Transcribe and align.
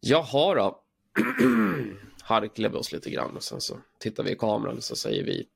Jaha 0.00 0.54
då. 0.54 0.80
Harklar 2.22 2.70
vi 2.70 2.76
oss 2.76 2.92
lite 2.92 3.10
grann 3.10 3.36
och 3.36 3.42
sen 3.42 3.60
så 3.60 3.78
tittar 3.98 4.24
vi 4.24 4.30
i 4.30 4.36
kameran 4.36 4.76
och 4.76 4.84
så 4.84 4.96
säger 4.96 5.24
vi 5.24 5.46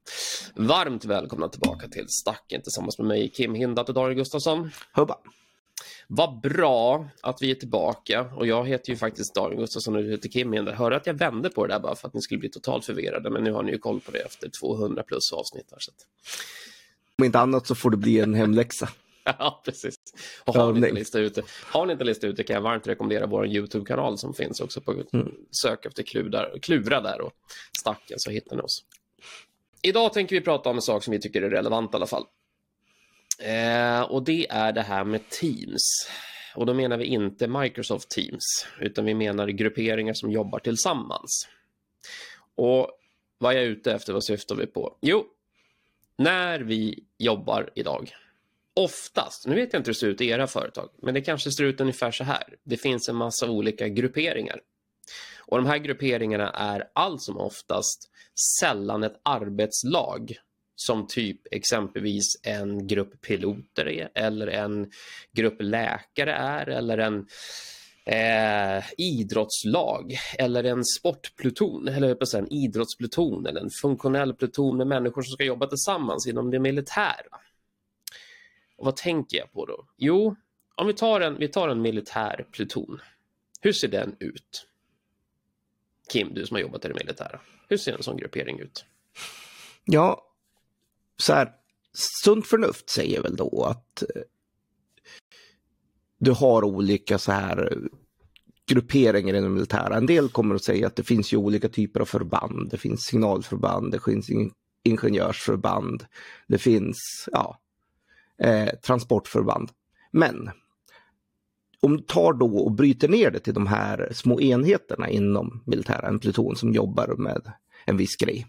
varmt 0.54 1.04
välkomna 1.04 1.48
tillbaka 1.48 1.88
till 1.88 2.08
Stacken 2.08 2.62
tillsammans 2.62 2.98
med 2.98 3.06
mig 3.06 3.28
Kim 3.28 3.54
Hindat 3.54 3.88
och 3.88 3.94
Daniel 3.94 4.14
Gustafsson. 4.14 4.70
Hubba. 4.92 5.18
Vad 6.08 6.40
bra 6.40 7.08
att 7.20 7.42
vi 7.42 7.50
är 7.50 7.54
tillbaka 7.54 8.30
och 8.36 8.46
jag 8.46 8.68
heter 8.68 8.90
ju 8.90 8.96
faktiskt 8.96 9.34
Daniel 9.34 9.60
Gustafsson 9.60 9.96
och 9.96 10.02
du 10.02 10.10
heter 10.10 10.28
Kim 10.28 10.52
Hindat. 10.52 10.74
Hörde 10.74 10.96
att 10.96 11.06
jag 11.06 11.14
vände 11.14 11.50
på 11.50 11.66
det 11.66 11.74
där 11.74 11.80
bara 11.80 11.96
för 11.96 12.08
att 12.08 12.14
ni 12.14 12.22
skulle 12.22 12.38
bli 12.40 12.50
totalt 12.50 12.84
förvirrade 12.84 13.30
men 13.30 13.44
nu 13.44 13.52
har 13.52 13.62
ni 13.62 13.72
ju 13.72 13.78
koll 13.78 14.00
på 14.00 14.10
det 14.10 14.18
efter 14.18 14.50
200 14.60 15.02
plus 15.02 15.32
avsnitt 15.32 15.68
här. 15.70 15.78
Så 15.80 15.90
att... 15.90 16.06
Om 17.18 17.24
inte 17.24 17.38
annat 17.38 17.66
så 17.66 17.74
får 17.74 17.90
det 17.90 17.96
bli 17.96 18.20
en 18.20 18.34
hemläxa. 18.34 18.88
Ja, 19.38 19.62
precis. 19.64 19.94
Och 20.44 20.54
har, 20.54 20.72
ni 20.72 20.78
inte 20.78 20.92
listat 20.92 21.18
ut 21.18 21.34
det, 21.34 21.42
har 21.48 21.86
ni 21.86 21.92
inte 21.92 22.04
listat 22.04 22.28
ut 22.28 22.36
det 22.36 22.44
kan 22.44 22.54
jag 22.54 22.60
varmt 22.60 22.86
rekommendera 22.86 23.26
vår 23.26 23.46
YouTube-kanal 23.46 24.18
som 24.18 24.34
finns 24.34 24.60
också 24.60 24.80
på 24.80 24.92
mm. 24.92 25.34
sök 25.62 25.86
efter 25.86 26.02
kludar, 26.02 26.58
klura 26.62 27.00
där 27.00 27.20
och 27.20 27.32
stacken 27.78 28.18
så 28.20 28.30
hittar 28.30 28.56
ni 28.56 28.62
oss. 28.62 28.84
Idag 29.82 30.12
tänker 30.12 30.36
vi 30.36 30.42
prata 30.42 30.70
om 30.70 30.76
en 30.76 30.82
sak 30.82 31.04
som 31.04 31.12
vi 31.12 31.20
tycker 31.20 31.42
är 31.42 31.50
relevant 31.50 31.92
i 31.92 31.96
alla 31.96 32.06
fall. 32.06 32.24
Eh, 33.38 34.00
och 34.00 34.24
det 34.24 34.46
är 34.50 34.72
det 34.72 34.82
här 34.82 35.04
med 35.04 35.28
Teams. 35.28 36.08
Och 36.54 36.66
då 36.66 36.74
menar 36.74 36.96
vi 36.96 37.04
inte 37.04 37.48
Microsoft 37.48 38.10
Teams, 38.10 38.66
utan 38.80 39.04
vi 39.04 39.14
menar 39.14 39.48
grupperingar 39.48 40.14
som 40.14 40.30
jobbar 40.30 40.58
tillsammans. 40.58 41.48
Och 42.54 42.90
vad 43.38 43.54
är 43.54 43.56
jag 43.56 43.66
ute 43.66 43.92
efter, 43.92 44.12
vad 44.12 44.24
syftar 44.24 44.54
vi 44.54 44.66
på? 44.66 44.96
Jo, 45.00 45.24
när 46.16 46.60
vi 46.60 47.04
jobbar 47.18 47.70
idag, 47.74 48.14
oftast, 48.74 49.46
nu 49.46 49.54
vet 49.54 49.72
jag 49.72 49.80
inte 49.80 49.88
hur 49.88 49.94
det 49.94 49.98
ser 49.98 50.06
ut 50.06 50.20
i 50.20 50.28
era 50.28 50.46
företag, 50.46 50.90
men 51.02 51.14
det 51.14 51.20
kanske 51.20 51.50
ser 51.50 51.64
ut 51.64 51.80
ungefär 51.80 52.10
så 52.10 52.24
här. 52.24 52.56
Det 52.64 52.76
finns 52.76 53.08
en 53.08 53.16
massa 53.16 53.50
olika 53.50 53.88
grupperingar. 53.88 54.60
Och 55.46 55.56
de 55.56 55.66
här 55.66 55.78
grupperingarna 55.78 56.50
är 56.50 56.90
allt 56.94 57.22
som 57.22 57.36
oftast 57.36 58.10
sällan 58.60 59.02
ett 59.02 59.20
arbetslag 59.22 60.36
som 60.76 61.06
typ 61.06 61.40
exempelvis 61.50 62.24
en 62.42 62.86
grupp 62.86 63.20
piloter 63.20 63.88
är 63.88 64.08
eller 64.14 64.46
en 64.46 64.90
grupp 65.32 65.56
läkare 65.62 66.32
är 66.32 66.68
eller 66.68 66.98
en 66.98 67.26
eh, 68.06 68.84
idrottslag 68.98 70.18
eller 70.38 70.64
en 70.64 70.84
sportpluton 70.84 71.88
eller 71.88 72.36
en 72.36 72.52
idrottspluton 72.52 73.46
eller 73.46 73.60
en 73.60 73.70
funktionell 73.70 74.34
pluton 74.34 74.76
med 74.76 74.86
människor 74.86 75.22
som 75.22 75.32
ska 75.32 75.44
jobba 75.44 75.66
tillsammans 75.66 76.26
inom 76.26 76.50
det 76.50 76.58
militära. 76.58 77.38
Och 78.76 78.84
vad 78.84 78.96
tänker 78.96 79.36
jag 79.36 79.52
på 79.52 79.66
då? 79.66 79.86
Jo, 79.96 80.36
om 80.76 80.86
vi 80.86 80.94
tar 80.94 81.20
en, 81.20 81.38
vi 81.38 81.48
tar 81.48 81.68
en 81.68 81.82
militär 81.82 82.46
pluton. 82.52 83.00
Hur 83.60 83.72
ser 83.72 83.88
den 83.88 84.16
ut? 84.20 84.66
Kim, 86.12 86.34
du 86.34 86.46
som 86.46 86.54
har 86.54 86.62
jobbat 86.62 86.84
i 86.84 86.88
det 86.88 86.94
militära. 86.94 87.40
Hur 87.68 87.76
ser 87.76 87.92
en 87.92 88.02
sån 88.02 88.16
gruppering 88.16 88.58
ut? 88.58 88.84
Ja, 89.84 90.30
så 91.16 91.32
här, 91.32 91.52
sunt 92.24 92.46
förnuft 92.46 92.90
säger 92.90 93.22
väl 93.22 93.36
då 93.36 93.64
att 93.64 94.02
eh, 94.02 94.22
du 96.18 96.30
har 96.30 96.64
olika 96.64 97.18
så 97.18 97.32
här 97.32 97.78
grupperingar 98.66 99.34
inom 99.34 99.54
militära. 99.54 99.96
En 99.96 100.06
del 100.06 100.28
kommer 100.28 100.54
att 100.54 100.64
säga 100.64 100.86
att 100.86 100.96
det 100.96 101.02
finns 101.02 101.32
ju 101.32 101.36
olika 101.36 101.68
typer 101.68 102.00
av 102.00 102.04
förband. 102.04 102.70
Det 102.70 102.78
finns 102.78 103.00
signalförband, 103.02 103.92
det 103.92 104.00
finns 104.04 104.30
ingenjörsförband, 104.82 106.06
det 106.46 106.58
finns 106.58 107.28
ja, 107.32 107.60
eh, 108.38 108.68
transportförband. 108.68 109.70
Men 110.10 110.50
om 111.80 111.96
du 111.96 112.02
tar 112.02 112.32
då 112.32 112.56
och 112.56 112.72
bryter 112.72 113.08
ner 113.08 113.30
det 113.30 113.38
till 113.38 113.54
de 113.54 113.66
här 113.66 114.08
små 114.12 114.40
enheterna 114.40 115.08
inom 115.08 115.62
militära, 115.66 116.08
en 116.08 116.18
pluton 116.18 116.56
som 116.56 116.72
jobbar 116.72 117.14
med 117.18 117.52
en 117.84 117.96
viss 117.96 118.16
grej. 118.16 118.46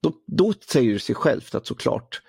Då, 0.00 0.12
då 0.26 0.52
säger 0.52 0.92
det 0.92 1.00
sig 1.00 1.14
självt 1.14 1.54
att 1.54 1.66
såklart 1.66 2.22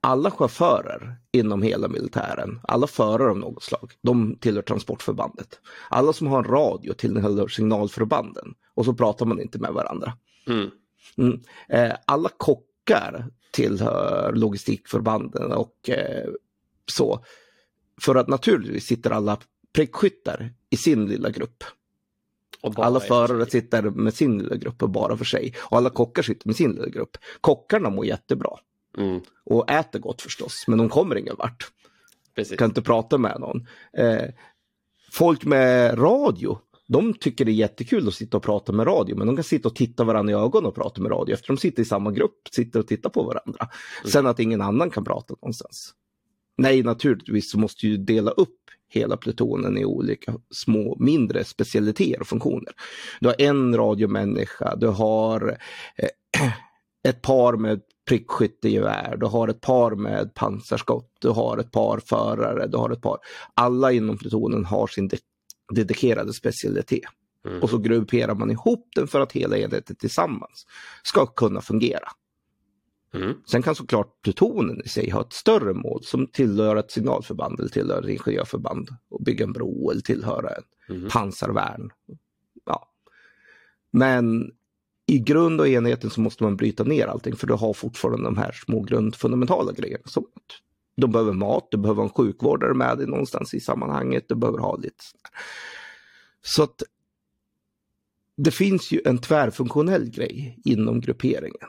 alla 0.00 0.30
chaufförer 0.30 1.16
inom 1.32 1.62
hela 1.62 1.88
militären, 1.88 2.60
alla 2.62 2.86
förare 2.86 3.30
av 3.30 3.38
något 3.38 3.62
slag, 3.62 3.92
de 4.02 4.36
tillhör 4.40 4.62
transportförbandet. 4.62 5.60
Alla 5.88 6.12
som 6.12 6.26
har 6.26 6.38
en 6.38 6.50
radio 6.50 6.92
tillhör 6.92 7.48
signalförbanden 7.48 8.54
och 8.74 8.84
så 8.84 8.94
pratar 8.94 9.26
man 9.26 9.40
inte 9.40 9.58
med 9.58 9.72
varandra. 9.72 10.12
Mm. 10.46 10.70
Mm. 11.16 11.40
Eh, 11.68 11.96
alla 12.06 12.28
kockar 12.36 13.30
tillhör 13.52 14.32
logistikförbanden 14.32 15.52
och 15.52 15.90
eh, 15.90 16.28
så. 16.86 17.24
För 18.00 18.14
att 18.14 18.28
naturligtvis 18.28 18.86
sitter 18.86 19.10
alla 19.10 19.38
prickskyttar 19.72 20.54
i 20.70 20.76
sin 20.76 21.06
lilla 21.06 21.30
grupp. 21.30 21.64
alla 22.62 23.00
förare 23.00 23.50
sitter 23.50 23.82
med 23.82 24.14
sin 24.14 24.38
lilla 24.38 24.56
grupp 24.56 24.82
och 24.82 24.90
bara 24.90 25.16
för 25.16 25.24
sig. 25.24 25.54
Och 25.58 25.76
alla 25.76 25.90
kockar 25.90 26.22
sitter 26.22 26.46
med 26.46 26.56
sin 26.56 26.72
lilla 26.72 26.88
grupp. 26.88 27.16
Kockarna 27.40 27.90
mår 27.90 28.06
jättebra. 28.06 28.58
Mm. 28.98 29.20
Och 29.44 29.70
äter 29.70 29.98
gott 29.98 30.22
förstås, 30.22 30.64
men 30.66 30.78
de 30.78 30.88
kommer 30.88 31.16
ingen 31.16 31.36
vart. 31.38 31.70
Precis. 32.34 32.58
Kan 32.58 32.70
inte 32.70 32.82
prata 32.82 33.18
med 33.18 33.40
någon. 33.40 33.66
Eh, 33.92 34.28
folk 35.12 35.44
med 35.44 35.98
radio, 35.98 36.58
de 36.88 37.14
tycker 37.14 37.44
det 37.44 37.50
är 37.50 37.54
jättekul 37.54 38.08
att 38.08 38.14
sitta 38.14 38.36
och 38.36 38.42
prata 38.42 38.72
med 38.72 38.86
radio, 38.86 39.16
men 39.16 39.26
de 39.26 39.36
kan 39.36 39.44
sitta 39.44 39.68
och 39.68 39.76
titta 39.76 40.04
varandra 40.04 40.32
i 40.32 40.36
ögonen 40.36 40.66
och 40.66 40.74
prata 40.74 41.00
med 41.02 41.10
radio 41.12 41.34
efter 41.34 41.48
de 41.48 41.56
sitter 41.56 41.82
i 41.82 41.84
samma 41.84 42.10
grupp, 42.10 42.48
sitter 42.50 42.80
och 42.80 42.86
tittar 42.86 43.10
på 43.10 43.22
varandra. 43.22 43.68
Mm. 44.00 44.10
Sen 44.10 44.26
att 44.26 44.40
ingen 44.40 44.60
annan 44.60 44.90
kan 44.90 45.04
prata 45.04 45.34
någonstans. 45.34 45.94
Nej, 46.56 46.82
naturligtvis 46.82 47.50
så 47.50 47.58
måste 47.58 47.86
ju 47.86 47.96
dela 47.96 48.30
upp 48.30 48.58
hela 48.88 49.16
plutonen 49.16 49.78
i 49.78 49.84
olika 49.84 50.34
små, 50.50 50.96
mindre 51.00 51.44
specialiteter 51.44 52.20
och 52.20 52.26
funktioner. 52.26 52.72
Du 53.20 53.28
har 53.28 53.36
en 53.38 53.76
radiomänniska, 53.76 54.76
du 54.76 54.86
har 54.86 55.58
eh, 55.96 56.08
ett 57.08 57.22
par 57.22 57.56
med 57.56 57.80
prickskyttegevär, 58.08 59.16
du 59.16 59.26
har 59.26 59.48
ett 59.48 59.60
par 59.60 59.94
med 59.94 60.34
pansarskott, 60.34 61.10
du 61.20 61.28
har 61.28 61.58
ett 61.58 61.70
par 61.70 61.98
förare, 61.98 62.66
du 62.66 62.76
har 62.76 62.90
ett 62.90 63.00
par. 63.00 63.18
Alla 63.54 63.92
inom 63.92 64.18
plutonen 64.18 64.64
har 64.64 64.86
sin 64.86 65.08
dedikerade 65.74 66.32
specialitet. 66.32 67.04
Mm. 67.46 67.62
Och 67.62 67.70
så 67.70 67.78
grupperar 67.78 68.34
man 68.34 68.50
ihop 68.50 68.88
den 68.94 69.06
för 69.08 69.20
att 69.20 69.32
hela 69.32 69.58
enheten 69.58 69.96
tillsammans 69.96 70.66
ska 71.02 71.26
kunna 71.26 71.60
fungera. 71.60 72.08
Mm. 73.14 73.34
Sen 73.46 73.62
kan 73.62 73.74
såklart 73.74 74.22
plutonen 74.22 74.82
i 74.84 74.88
sig 74.88 75.10
ha 75.10 75.20
ett 75.20 75.32
större 75.32 75.74
mål 75.74 76.04
som 76.04 76.26
tillhör 76.26 76.76
ett 76.76 76.90
signalförband 76.90 77.60
eller 77.60 77.70
tillhör 77.70 78.02
ett 78.02 78.08
ingenjörförband 78.08 78.88
och 79.10 79.22
bygga 79.22 79.44
en 79.44 79.52
bro 79.52 79.90
eller 79.90 80.00
tillhöra 80.00 80.50
en 80.50 80.96
mm. 80.96 81.08
pansarvärn. 81.08 81.90
Ja. 82.64 82.88
Men 83.90 84.50
i 85.06 85.18
grund 85.18 85.60
och 85.60 85.68
enheten 85.68 86.10
så 86.10 86.20
måste 86.20 86.44
man 86.44 86.56
bryta 86.56 86.84
ner 86.84 87.06
allting 87.06 87.36
för 87.36 87.46
du 87.46 87.54
har 87.54 87.72
fortfarande 87.72 88.24
de 88.24 88.36
här 88.36 88.52
små 88.52 88.80
grundfundamentala 88.80 89.72
grejerna. 89.72 90.04
Som 90.06 90.26
de 90.96 91.12
behöver 91.12 91.32
mat, 91.32 91.68
du 91.70 91.76
behöver 91.76 92.02
en 92.02 92.10
sjukvårdare 92.10 92.74
med 92.74 92.98
dig 92.98 93.06
någonstans 93.06 93.54
i 93.54 93.60
sammanhanget, 93.60 94.28
du 94.28 94.34
behöver 94.34 94.58
ha 94.58 94.76
lite 94.76 95.04
Så 96.42 96.62
att 96.62 96.82
det 98.36 98.50
finns 98.50 98.92
ju 98.92 99.00
en 99.04 99.18
tvärfunktionell 99.18 100.10
grej 100.10 100.58
inom 100.64 101.00
grupperingen. 101.00 101.68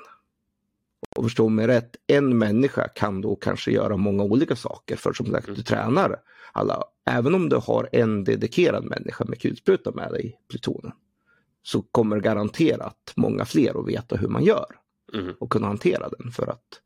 Och 1.15 1.23
förstå 1.23 1.49
mig 1.49 1.67
rätt, 1.67 1.95
en 2.07 2.37
människa 2.37 2.87
kan 2.87 3.21
då 3.21 3.35
kanske 3.35 3.71
göra 3.71 3.97
många 3.97 4.23
olika 4.23 4.55
saker 4.55 4.95
för 4.95 5.13
som 5.13 5.25
sagt, 5.25 5.45
du 5.45 5.51
mm. 5.51 5.63
tränar 5.63 6.21
alla. 6.51 6.83
Även 7.05 7.35
om 7.35 7.49
du 7.49 7.55
har 7.55 7.89
en 7.91 8.23
dedikerad 8.23 8.83
människa 8.85 9.25
med 9.25 9.41
kulspruta 9.41 9.91
med 9.91 10.11
dig 10.11 10.25
i 10.25 10.49
plutonen 10.49 10.91
så 11.63 11.81
kommer 11.81 12.19
garanterat 12.19 13.13
många 13.15 13.45
fler 13.45 13.79
att 13.79 13.87
veta 13.87 14.15
hur 14.15 14.27
man 14.27 14.43
gör 14.43 14.65
mm. 15.13 15.33
och 15.39 15.49
kunna 15.49 15.67
hantera 15.67 16.09
den. 16.09 16.31
För 16.31 16.47
att 16.47 16.81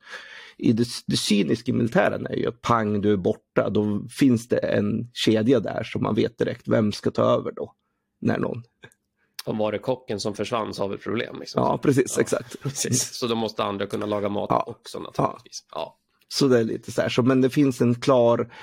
i 0.57 0.73
det, 0.73 0.87
det 1.07 1.17
cyniska 1.17 1.71
i 1.71 1.73
militären 1.73 2.27
är 2.27 2.35
ju 2.35 2.47
att 2.47 2.61
pang, 2.61 3.01
du 3.01 3.13
är 3.13 3.17
borta, 3.17 3.69
då 3.69 4.07
finns 4.09 4.47
det 4.47 4.57
en 4.57 5.09
kedja 5.13 5.59
där 5.59 5.83
som 5.83 6.03
man 6.03 6.15
vet 6.15 6.37
direkt 6.37 6.67
vem 6.67 6.91
ska 6.91 7.11
ta 7.11 7.23
över 7.23 7.51
då. 7.51 7.73
När 8.21 8.37
någon 8.37 8.63
om 9.47 9.57
var 9.57 9.71
det 9.71 9.79
kocken 9.79 10.19
som 10.19 10.33
försvann 10.33 10.73
så 10.73 10.83
har 10.83 10.89
vi 10.89 10.97
problem. 10.97 11.39
Liksom. 11.39 11.63
Ja, 11.63 11.77
precis, 11.77 12.13
ja, 12.15 12.21
exakt. 12.21 12.59
Precis. 12.61 13.13
Så 13.13 13.27
då 13.27 13.35
måste 13.35 13.63
andra 13.63 13.85
kunna 13.85 14.05
laga 14.05 14.29
mat 14.29 14.47
ja. 14.49 14.63
också 14.67 14.99
naturligtvis. 14.99 15.65
Ja. 15.71 15.77
ja. 15.77 15.97
Så 16.27 16.47
det 16.47 16.59
är 16.59 16.63
lite 16.63 16.91
så 16.91 17.01
här, 17.01 17.09
så, 17.09 17.23
men 17.23 17.41
det 17.41 17.49
finns 17.49 17.81
en 17.81 17.95
klar 17.95 18.53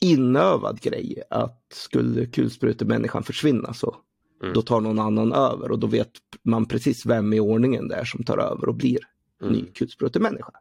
inövad 0.00 0.80
grej 0.80 1.22
att 1.30 1.62
skulle 1.72 2.26
kulsprutemänniskan 2.26 3.22
försvinna 3.22 3.74
så 3.74 3.96
mm. 4.42 4.54
då 4.54 4.62
tar 4.62 4.80
någon 4.80 4.98
annan 4.98 5.32
över 5.32 5.70
och 5.70 5.78
då 5.78 5.86
vet 5.86 6.10
man 6.42 6.66
precis 6.66 7.06
vem 7.06 7.32
i 7.32 7.40
ordningen 7.40 7.88
det 7.88 7.94
är 7.94 8.04
som 8.04 8.24
tar 8.24 8.38
över 8.38 8.68
och 8.68 8.74
blir 8.74 8.98
mm. 9.46 9.58
ny 9.58 9.72
kulsprutemänniska 9.72 10.52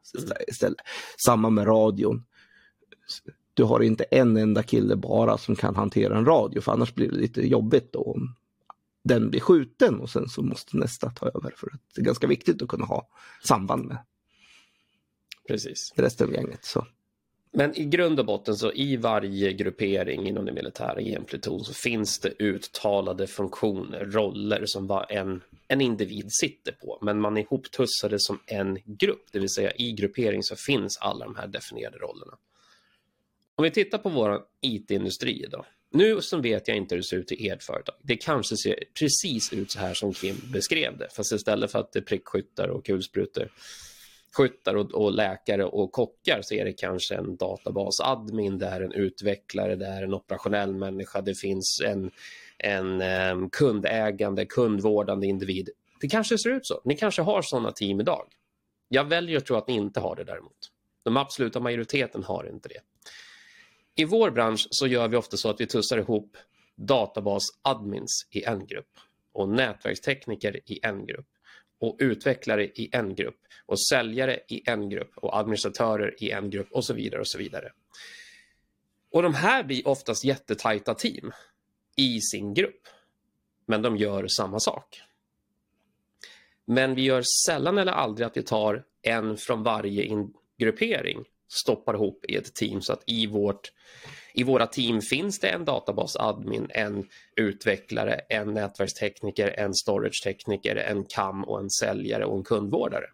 istället. 0.48 0.62
Mm. 0.80 0.86
Samma 1.26 1.50
med 1.50 1.68
radion. 1.68 2.26
Du 3.54 3.64
har 3.64 3.80
inte 3.80 4.04
en 4.04 4.38
enda 4.38 4.64
kille 4.64 4.96
bara 4.96 5.38
som 5.38 5.56
kan 5.56 5.76
hantera 5.76 6.18
en 6.18 6.26
radio 6.26 6.62
för 6.62 6.72
annars 6.72 6.94
blir 6.96 7.12
det 7.12 7.18
lite 7.18 7.48
jobbigt 7.48 7.94
då 7.94 8.00
om 8.00 8.36
den 9.04 9.30
blir 9.30 9.40
skjuten 9.40 10.00
och 10.00 10.10
sen 10.10 10.30
så 10.30 10.42
måste 10.42 10.78
nästa 10.78 11.10
ta 11.10 11.26
över. 11.26 11.54
För 11.58 11.68
att 11.74 11.82
det 11.96 12.02
är 12.02 12.06
ganska 12.06 12.28
viktigt 12.28 12.62
att 12.62 12.68
kunna 12.68 12.86
ha 12.86 13.08
samband 13.44 13.86
med 13.86 13.98
Precis. 15.48 15.94
resten 15.96 16.28
av 16.28 16.34
gänget. 16.34 16.66
Så. 16.66 16.88
Men 17.56 17.80
i 17.80 17.86
grund 17.86 18.20
och 18.20 18.26
botten 18.26 18.56
så 18.56 18.72
i 18.72 18.98
varje 18.98 19.54
gruppering 19.54 20.28
inom 20.28 20.46
det 20.46 20.52
militära 20.52 21.02
i 21.02 21.14
en 21.14 21.26
pluton 21.26 21.64
så 21.64 21.74
finns 21.74 22.20
det 22.20 22.34
uttalade 22.40 23.28
funktioner, 23.28 24.06
roller 24.06 24.66
som 24.66 25.06
en, 25.10 25.42
en 25.68 25.82
individ 25.82 26.26
sitter 26.30 26.72
på. 26.72 27.00
Men 27.02 27.20
man 27.20 27.38
är 27.38 27.42
ihoptussade 27.42 28.20
som 28.20 28.40
en 28.46 28.78
grupp, 28.86 29.26
det 29.32 29.40
vill 29.40 29.50
säga 29.50 29.72
i 29.72 29.92
gruppering 29.92 30.44
så 30.44 30.56
finns 30.56 30.98
alla 30.98 31.26
de 31.26 31.36
här 31.36 31.48
definierade 31.48 31.98
rollerna. 31.98 32.38
Om 33.56 33.64
vi 33.64 33.72
tittar 33.72 33.98
på 33.98 34.10
vår 34.10 34.42
IT-industri 34.62 35.44
idag. 35.44 35.66
Nu 35.92 36.22
så 36.22 36.38
vet 36.38 36.68
jag 36.68 36.78
inte 36.78 36.96
hur 36.96 37.02
det 37.02 37.08
ser 37.08 37.18
ut 37.18 37.32
i 37.32 37.50
ert 37.50 37.64
företag. 37.64 37.96
Det 38.02 38.16
kanske 38.16 38.58
ser 38.58 38.84
precis 39.00 39.54
ut 39.54 39.72
så 39.72 39.80
här 39.80 39.94
som 39.94 40.14
Kim 40.14 40.36
beskrev 40.54 40.98
det. 40.98 41.08
Fast 41.16 41.32
istället 41.32 41.72
för 41.72 41.80
att 41.80 41.92
det 41.92 42.00
är 42.00 42.04
prickskyttar 42.04 42.68
och 42.68 42.86
kulsprutor 42.86 43.50
skyttar 44.38 44.76
och, 44.76 44.92
och, 44.92 45.12
läkare 45.12 45.66
och 45.66 45.92
kockar 45.92 46.42
så 46.42 46.54
är 46.54 46.66
det 46.66 46.74
kanske 46.74 47.16
en 47.16 47.36
databasadmin, 47.36 48.58
det 48.58 48.66
är 48.66 48.82
en 48.82 48.92
utvecklare, 48.92 49.76
det 49.76 49.86
är 49.86 50.04
en 50.04 50.14
operationell 50.14 50.76
människa, 50.76 51.22
det 51.22 51.36
finns 51.36 51.82
en, 51.86 52.12
en 52.58 53.02
um, 53.02 53.50
kundägande, 53.50 54.46
kundvårdande 54.46 55.28
individ. 55.28 55.70
Det 56.02 56.08
kanske 56.08 56.38
ser 56.38 56.50
ut 56.50 56.66
så. 56.66 56.82
Ni 56.86 56.96
kanske 56.96 57.22
har 57.22 57.42
sådana 57.42 57.72
team 57.72 58.00
idag. 58.00 58.28
Jag 58.88 59.04
väljer 59.04 59.38
att 59.38 59.46
tro 59.46 59.56
att 59.56 59.68
ni 59.68 59.74
inte 59.74 60.00
har 60.00 60.16
det 60.16 60.24
däremot. 60.24 60.58
De 61.04 61.18
absoluta 61.18 61.60
majoriteten 61.60 62.24
har 62.24 62.50
inte 62.50 62.70
det. 62.70 62.80
I 63.96 64.06
vår 64.06 64.32
bransch 64.32 64.68
så 64.70 64.88
gör 64.88 65.08
vi 65.08 65.18
ofta 65.18 65.38
så 65.38 65.50
att 65.50 65.62
vi 65.62 65.68
tussar 65.68 65.98
ihop 65.98 66.38
databasadmins 66.76 68.28
i 68.32 68.44
en 68.44 68.68
grupp 68.68 69.00
och 69.34 69.50
nätverkstekniker 69.50 70.60
i 70.66 70.80
en 70.84 71.06
grupp 71.06 71.28
och 71.84 71.96
utvecklare 72.00 72.66
i 72.66 72.90
en 72.92 73.16
grupp 73.16 73.40
och 73.66 73.80
säljare 73.80 74.40
i 74.48 74.70
en 74.70 74.90
grupp 74.90 75.12
och 75.16 75.38
administratörer 75.38 76.24
i 76.24 76.32
en 76.32 76.50
grupp 76.50 76.72
och 76.72 76.86
så 76.86 76.94
vidare 76.94 77.22
och 77.22 77.28
så 77.28 77.38
vidare. 77.38 77.72
Och 79.12 79.24
de 79.24 79.34
här 79.34 79.64
blir 79.64 79.88
oftast 79.88 80.24
jättetajta 80.24 80.94
team 80.94 81.32
i 81.98 82.22
sin 82.22 82.54
grupp. 82.54 82.88
Men 83.66 83.82
de 83.82 83.98
gör 83.98 84.28
samma 84.28 84.60
sak. 84.60 85.02
Men 86.66 86.96
vi 86.96 87.02
gör 87.02 87.24
sällan 87.46 87.78
eller 87.78 87.92
aldrig 87.92 88.28
att 88.28 88.38
vi 88.38 88.44
tar 88.44 88.84
en 89.02 89.38
från 89.38 89.64
varje 89.64 90.28
gruppering, 90.58 91.24
stoppar 91.48 91.94
ihop 91.94 92.26
i 92.26 92.36
ett 92.36 92.56
team 92.56 92.82
så 92.82 92.94
att 92.94 93.04
i 93.06 93.28
vårt 93.28 93.72
i 94.34 94.44
våra 94.44 94.68
team 94.68 95.02
finns 95.02 95.40
det 95.40 95.48
en 95.48 95.66
databasadmin, 95.66 96.68
en 96.70 97.10
utvecklare, 97.36 98.14
en 98.30 98.54
nätverkstekniker, 98.54 99.48
en 99.48 99.74
storagetekniker, 99.74 100.76
en 100.76 101.04
cam, 101.04 101.44
och 101.44 101.60
en 101.60 101.70
säljare 101.70 102.26
och 102.26 102.38
en 102.38 102.44
kundvårdare. 102.44 103.06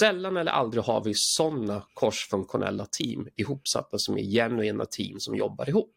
Sällan 0.00 0.36
eller 0.36 0.52
aldrig 0.52 0.84
har 0.84 1.04
vi 1.04 1.12
sådana 1.14 1.86
korsfunktionella 1.94 2.86
team 2.86 3.28
ihopsatta 3.36 3.98
som 3.98 4.18
är 4.18 4.22
genuina 4.22 4.84
team 4.84 5.20
som 5.20 5.36
jobbar 5.36 5.68
ihop. 5.68 5.94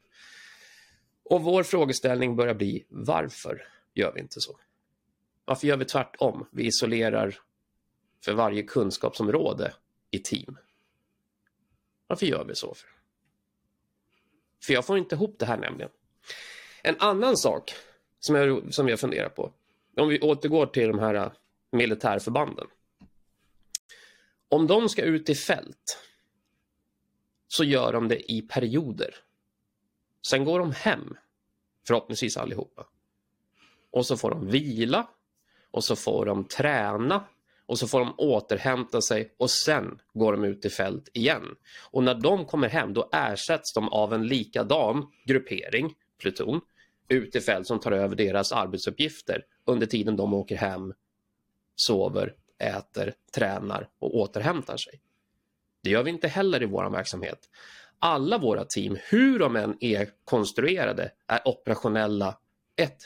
Och 1.23 1.41
vår 1.41 1.63
frågeställning 1.63 2.35
börjar 2.35 2.53
bli 2.53 2.85
varför 2.89 3.61
gör 3.93 4.13
vi 4.13 4.19
inte 4.19 4.41
så? 4.41 4.59
Varför 5.45 5.67
gör 5.67 5.77
vi 5.77 5.85
tvärtom? 5.85 6.47
Vi 6.51 6.65
isolerar 6.65 7.39
för 8.25 8.33
varje 8.33 8.63
kunskapsområde 8.63 9.73
i 10.11 10.19
team. 10.19 10.57
Varför 12.07 12.25
gör 12.25 12.45
vi 12.45 12.55
så? 12.55 12.73
För? 12.73 12.98
För 14.63 14.73
jag 14.73 14.85
får 14.85 14.97
inte 14.97 15.15
ihop 15.15 15.35
det 15.39 15.45
här 15.45 15.57
nämligen. 15.57 15.91
En 16.83 16.95
annan 16.99 17.37
sak 17.37 17.73
som 18.19 18.35
jag, 18.35 18.73
som 18.73 18.89
jag 18.89 18.99
funderar 18.99 19.29
på, 19.29 19.53
om 19.97 20.07
vi 20.07 20.19
återgår 20.19 20.65
till 20.65 20.87
de 20.87 20.99
här 20.99 21.13
äh, 21.13 21.31
militärförbanden. 21.71 22.67
Om 24.49 24.67
de 24.67 24.89
ska 24.89 25.01
ut 25.01 25.29
i 25.29 25.35
fält 25.35 25.97
så 27.47 27.63
gör 27.63 27.93
de 27.93 28.07
det 28.07 28.31
i 28.31 28.41
perioder. 28.41 29.15
Sen 30.27 30.45
går 30.45 30.59
de 30.59 30.71
hem, 30.71 31.17
förhoppningsvis 31.87 32.37
allihopa. 32.37 32.87
Och 33.91 34.05
så 34.05 34.17
får 34.17 34.29
de 34.29 34.47
vila 34.47 35.09
och 35.71 35.83
så 35.83 35.95
får 35.95 36.25
de 36.25 36.43
träna 36.43 37.23
och 37.69 37.79
så 37.79 37.87
får 37.87 37.99
de 37.99 38.13
återhämta 38.17 39.01
sig 39.01 39.35
och 39.37 39.49
sen 39.49 40.01
går 40.13 40.31
de 40.31 40.43
ut 40.43 40.65
i 40.65 40.69
fält 40.69 41.09
igen. 41.13 41.55
Och 41.91 42.03
när 42.03 42.15
de 42.15 42.45
kommer 42.45 42.69
hem 42.69 42.93
då 42.93 43.09
ersätts 43.11 43.73
de 43.73 43.89
av 43.89 44.13
en 44.13 44.27
likadan 44.27 45.07
gruppering, 45.25 45.93
pluton, 46.21 46.61
ut 47.07 47.35
i 47.35 47.41
fält 47.41 47.67
som 47.67 47.79
tar 47.79 47.91
över 47.91 48.15
deras 48.15 48.51
arbetsuppgifter 48.51 49.45
under 49.65 49.85
tiden 49.85 50.15
de 50.15 50.33
åker 50.33 50.55
hem, 50.55 50.93
sover, 51.75 52.33
äter, 52.59 53.13
tränar 53.35 53.89
och 53.99 54.15
återhämtar 54.15 54.77
sig. 54.77 55.01
Det 55.83 55.89
gör 55.89 56.03
vi 56.03 56.09
inte 56.09 56.27
heller 56.27 56.63
i 56.63 56.65
vår 56.65 56.89
verksamhet. 56.89 57.39
Alla 57.99 58.37
våra 58.37 58.65
team, 58.65 58.97
hur 59.09 59.39
de 59.39 59.55
än 59.55 59.77
är 59.79 60.09
konstruerade, 60.25 61.11
är 61.27 61.47
operationella 61.47 62.37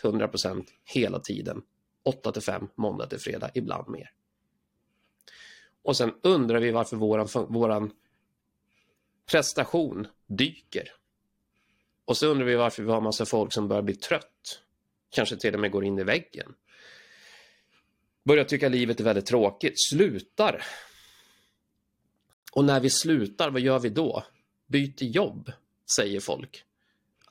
100% 0.04 0.66
hela 0.84 1.20
tiden. 1.20 1.62
8 2.06 2.32
till 2.32 2.42
5, 2.42 2.68
måndag 2.76 3.06
till 3.06 3.20
fredag, 3.20 3.50
ibland 3.54 3.90
mer. 3.90 4.12
Och 5.84 5.98
sen 5.98 6.14
undrar 6.22 6.60
vi 6.60 6.72
varför 6.72 6.98
våran, 6.98 7.28
våran 7.50 7.92
prestation 9.26 10.08
dyker. 10.28 10.92
Och 12.06 12.18
så 12.18 12.28
undrar 12.28 12.46
vi 12.46 12.56
varför 12.56 12.84
vi 12.84 12.92
har 12.92 13.02
massa 13.02 13.26
folk 13.26 13.54
som 13.54 13.68
börjar 13.68 13.82
bli 13.82 13.96
trött. 13.96 14.62
Kanske 15.10 15.38
till 15.38 15.54
och 15.54 15.60
med 15.60 15.72
går 15.72 15.86
in 15.86 16.00
i 16.00 16.04
väggen. 16.04 16.54
Börjar 18.24 18.44
tycka 18.44 18.70
livet 18.70 19.00
är 19.00 19.04
väldigt 19.04 19.26
tråkigt. 19.26 19.74
Slutar. 19.90 20.64
Och 22.54 22.66
när 22.66 22.80
vi 22.80 22.90
slutar, 22.90 23.50
vad 23.50 23.62
gör 23.62 23.80
vi 23.80 23.90
då? 23.90 24.24
Byter 24.68 25.04
jobb, 25.04 25.52
säger 25.96 26.20
folk. 26.20 26.64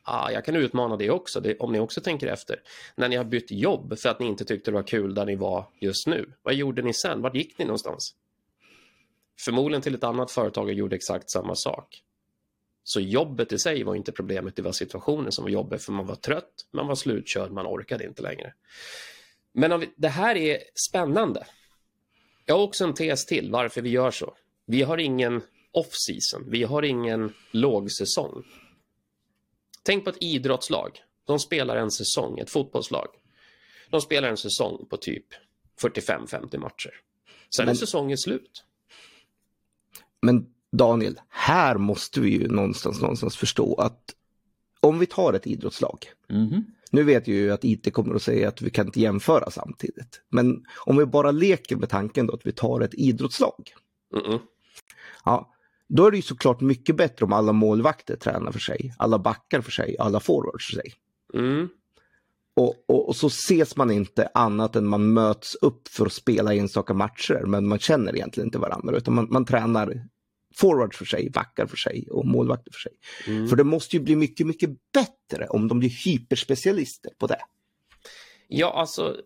Ah, 0.02 0.31
jag 0.31 0.44
kan 0.44 0.56
utmana 0.56 0.96
det 0.96 1.10
också, 1.10 1.40
det, 1.40 1.58
om 1.58 1.72
ni 1.72 1.81
också 1.81 2.00
tänker 2.00 2.26
efter. 2.26 2.62
När 2.96 3.08
ni 3.08 3.16
har 3.16 3.25
bytt 3.25 3.50
jobb 3.50 3.99
för 3.99 4.08
att 4.08 4.20
ni 4.20 4.26
inte 4.26 4.44
tyckte 4.44 4.70
det 4.70 4.75
var 4.75 4.82
kul 4.82 5.14
där 5.14 5.26
ni 5.26 5.37
var 5.37 5.66
just 5.81 6.06
nu. 6.06 6.32
Vad 6.43 6.54
gjorde 6.54 6.82
ni 6.82 6.94
sen? 6.94 7.22
Vart 7.22 7.34
gick 7.34 7.58
ni 7.58 7.64
någonstans? 7.64 8.14
Förmodligen 9.40 9.82
till 9.82 9.94
ett 9.94 10.05
annat 10.05 10.31
företag 10.31 10.67
och 10.67 10.73
gjorde 10.73 10.96
exakt 10.96 11.31
samma 11.31 11.55
sak. 11.55 12.02
Så 12.84 13.00
jobbet 13.00 13.52
i 13.52 13.58
sig 13.58 13.82
var 13.82 13.94
inte 13.94 14.12
problemet, 14.12 14.56
det 14.56 14.62
var 14.62 14.73
situationen 14.73 15.32
som 15.32 15.44
var 15.44 15.50
jobbig 15.50 15.81
för 15.81 15.93
man 15.93 16.06
var 16.06 16.14
trött, 16.14 16.52
man 16.73 16.87
var 16.87 16.94
slutkörd, 16.94 17.52
man 17.52 17.67
orkade 17.67 18.05
inte 18.06 18.23
längre. 18.23 18.55
Men 19.52 19.81
vi, 19.81 19.93
det 19.96 20.08
här 20.08 20.37
är 20.37 20.58
spännande. 20.88 21.46
Jag 22.46 22.55
har 22.55 22.62
också 22.62 22.84
en 22.84 22.94
tes 22.94 23.26
till 23.26 23.50
varför 23.50 23.82
vi 23.82 23.90
gör 23.90 24.11
så. 24.11 24.34
Vi 24.67 24.82
har 24.82 24.99
ingen 24.99 25.43
off-season, 25.73 26.50
vi 26.50 26.62
har 26.62 26.82
ingen 26.82 27.32
lågsäsong. 27.50 28.44
Tänk 29.82 30.05
på 30.05 30.11
ett 30.11 30.23
idrottslag. 30.23 31.02
De 31.25 31.38
spelar 31.38 31.76
en 31.76 31.90
säsong, 31.90 32.38
ett 32.38 32.50
fotbollslag. 32.50 33.09
De 33.90 34.00
spelar 34.00 34.28
en 34.28 34.37
säsong 34.37 34.87
på 34.90 34.97
typ 34.97 35.26
45-50 35.83 36.59
matcher. 36.59 36.95
Sen 37.56 37.66
Men... 37.66 37.68
är 37.68 37.75
säsongen 37.75 38.18
slut. 38.18 38.64
Men 40.23 40.47
Daniel, 40.73 41.21
här 41.29 41.79
måste 41.79 42.21
vi 42.21 42.31
ju 42.31 42.49
någonstans, 42.49 43.00
någonstans 43.00 43.37
förstå 43.37 43.75
att 43.75 44.14
om 44.81 44.99
vi 44.99 45.07
tar 45.07 45.33
ett 45.33 45.47
idrottslag. 45.47 45.99
Mm. 46.31 46.64
Nu 46.91 47.02
vet 47.02 47.29
jag 47.29 47.37
ju 47.37 47.50
att 47.50 47.64
IT 47.64 47.93
kommer 47.93 48.14
att 48.14 48.23
säga 48.23 48.49
att 48.49 48.62
vi 48.62 48.71
kan 48.71 48.87
inte 48.87 49.00
jämföra 49.00 49.50
samtidigt. 49.50 50.21
Men 50.29 50.64
om 50.87 50.97
vi 50.97 51.07
bara 51.07 51.31
leker 51.31 51.76
med 51.76 51.88
tanken 51.88 52.26
då 52.26 52.35
att 52.35 52.47
vi 52.47 52.52
tar 52.52 52.81
ett 52.81 52.95
idrottslag. 52.95 53.75
Mm. 54.26 54.38
Ja, 55.25 55.52
då 55.88 56.07
är 56.07 56.11
det 56.11 56.17
ju 56.17 56.23
såklart 56.23 56.61
mycket 56.61 56.97
bättre 56.97 57.25
om 57.25 57.33
alla 57.33 57.52
målvakter 57.52 58.17
tränar 58.17 58.52
för 58.52 58.59
sig, 58.59 58.95
alla 58.99 59.19
backar 59.19 59.61
för 59.61 59.71
sig, 59.71 59.97
alla 59.99 60.21
forwards 60.21 60.67
för 60.67 60.75
sig. 60.75 60.95
Mm. 61.35 61.69
Och, 62.57 62.75
och, 62.88 63.09
och, 63.09 63.17
så 63.17 63.26
ses 63.26 63.76
man 63.76 63.91
inte 63.91 64.29
annat 64.35 64.76
än 64.76 64.87
man 64.87 65.12
möts 65.12 65.55
upp 65.55 65.88
för 65.88 66.07
att 66.07 66.12
spela 66.12 66.55
enstaka 66.55 66.95
matcher, 66.95 67.45
men 67.47 67.69
man 67.69 67.79
känner 67.79 68.17
egentligen 68.17 68.47
inte 68.47 68.59
varandra, 68.59 68.97
utan 68.97 69.14
man, 69.14 69.26
man 69.31 69.45
tränar 69.45 70.07
forwards 70.56 70.97
för 70.97 71.04
sig, 71.04 71.30
backar 71.30 71.66
för 71.66 71.76
sig 71.76 72.06
och 72.11 72.26
målvakter 72.26 72.73
för 72.73 72.80
sig. 72.80 72.92
Mm. 73.26 73.49
För 73.49 73.56
det 73.56 73.64
måste 73.64 73.97
ju 73.97 74.02
bli 74.02 74.16
mycket, 74.16 74.47
mycket 74.47 74.71
bättre 74.92 75.47
om 75.47 75.68
de 75.68 75.78
blir 75.78 76.04
hyperspecialister 76.04 77.11
på 77.18 77.26
det. 77.26 77.40
Ja, 78.49 78.73
alltså, 78.73 79.16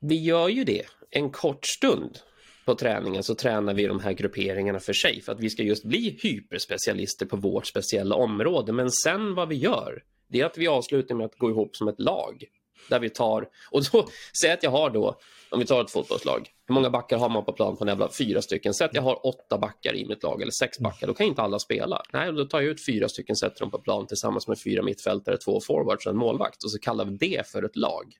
vi 0.00 0.22
gör 0.22 0.48
ju 0.48 0.64
det 0.64 0.82
en 1.10 1.30
kort 1.30 1.66
stund 1.66 2.18
på 2.66 2.74
träningen 2.74 3.22
så 3.22 3.34
tränar 3.34 3.74
vi 3.74 3.86
de 3.86 4.00
här 4.00 4.12
grupperingarna 4.12 4.80
för 4.80 4.92
sig 4.92 5.20
för 5.20 5.32
att 5.32 5.40
vi 5.40 5.50
ska 5.50 5.62
just 5.62 5.84
bli 5.84 6.18
hyperspecialister 6.22 7.26
på 7.26 7.36
vårt 7.36 7.66
speciella 7.66 8.14
område. 8.14 8.72
Men 8.72 8.90
sen 8.90 9.34
vad 9.34 9.48
vi 9.48 9.54
gör, 9.54 10.02
det 10.28 10.40
är 10.40 10.44
att 10.44 10.58
vi 10.58 10.68
avslutar 10.68 11.14
med 11.14 11.26
att 11.26 11.38
gå 11.38 11.50
ihop 11.50 11.76
som 11.76 11.88
ett 11.88 12.00
lag. 12.00 12.44
Där 12.88 12.98
vi 12.98 13.10
tar, 13.10 13.48
och 13.70 13.82
då, 13.92 14.08
säg 14.40 14.50
att 14.50 14.62
jag 14.62 14.70
har 14.70 14.90
då, 14.90 15.18
om 15.50 15.58
vi 15.58 15.66
tar 15.66 15.84
ett 15.84 15.90
fotbollslag, 15.90 16.50
hur 16.66 16.74
många 16.74 16.90
backar 16.90 17.18
har 17.18 17.28
man 17.28 17.44
på 17.44 17.52
plan 17.52 17.76
på 17.76 17.84
en 17.84 17.88
jävla 17.88 18.08
fyra 18.18 18.42
stycken? 18.42 18.74
Säg 18.74 18.84
att 18.84 18.94
jag 18.94 19.02
har 19.02 19.26
åtta 19.26 19.58
backar 19.58 19.94
i 19.94 20.06
mitt 20.06 20.22
lag, 20.22 20.42
eller 20.42 20.52
sex 20.52 20.78
backar, 20.78 21.06
då 21.06 21.14
kan 21.14 21.26
inte 21.26 21.42
alla 21.42 21.58
spela. 21.58 22.02
Nej, 22.12 22.32
då 22.32 22.44
tar 22.44 22.60
jag 22.60 22.70
ut 22.70 22.84
fyra 22.86 23.08
stycken, 23.08 23.36
sätter 23.36 23.60
dem 23.60 23.70
på 23.70 23.78
plan 23.78 24.06
tillsammans 24.06 24.48
med 24.48 24.60
fyra 24.60 24.82
mittfältare, 24.82 25.36
två 25.36 25.60
forwards 25.66 26.06
och 26.06 26.12
en 26.12 26.18
målvakt 26.18 26.64
och 26.64 26.70
så 26.70 26.78
kallar 26.78 27.04
vi 27.04 27.16
det 27.16 27.46
för 27.46 27.62
ett 27.62 27.76
lag. 27.76 28.14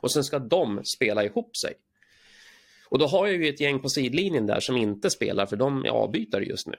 Och 0.00 0.12
sen 0.12 0.24
ska 0.24 0.38
de 0.38 0.80
spela 0.84 1.24
ihop 1.24 1.56
sig. 1.56 1.74
Och 2.90 2.98
då 2.98 3.06
har 3.06 3.26
jag 3.26 3.36
ju 3.36 3.48
ett 3.48 3.60
gäng 3.60 3.80
på 3.80 3.88
sidlinjen 3.88 4.46
där 4.46 4.60
som 4.60 4.76
inte 4.76 5.10
spelar, 5.10 5.46
för 5.46 5.56
de 5.56 5.84
är 5.84 5.88
avbytare 5.88 6.44
just 6.44 6.66
nu. 6.66 6.76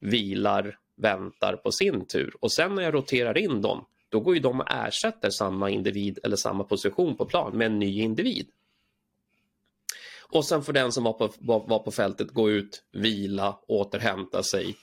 Vilar, 0.00 0.78
väntar 0.96 1.56
på 1.56 1.72
sin 1.72 2.06
tur. 2.06 2.34
Och 2.40 2.52
sen 2.52 2.74
när 2.74 2.82
jag 2.82 2.94
roterar 2.94 3.38
in 3.38 3.60
dem, 3.62 3.84
då 4.12 4.20
går 4.20 4.34
ju 4.34 4.40
de 4.40 4.60
och 4.60 4.70
ersätter 4.70 5.30
samma 5.30 5.70
individ 5.70 6.18
eller 6.22 6.36
samma 6.36 6.64
position 6.64 7.16
på 7.16 7.26
plan 7.26 7.58
med 7.58 7.66
en 7.66 7.78
ny 7.78 8.00
individ. 8.00 8.46
Och 10.32 10.44
sen 10.44 10.62
får 10.62 10.72
den 10.72 10.92
som 10.92 11.04
var 11.04 11.12
på, 11.12 11.30
var, 11.38 11.68
var 11.68 11.78
på 11.78 11.90
fältet 11.90 12.30
gå 12.30 12.50
ut, 12.50 12.84
vila, 12.92 13.58
återhämta 13.68 14.42
sig, 14.42 14.76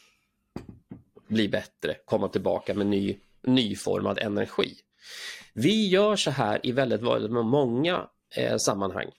bli 1.27 1.49
bättre, 1.49 1.95
komma 2.05 2.27
tillbaka 2.27 2.73
med 2.73 2.87
ny, 2.87 3.17
nyformad 3.41 4.19
energi. 4.19 4.75
Vi 5.53 5.87
gör 5.87 6.15
så 6.15 6.31
här 6.31 6.59
i 6.63 6.71
väldigt, 6.71 7.01
väldigt 7.01 7.31
många 7.31 8.07
eh, 8.35 8.57
sammanhang. 8.57 9.11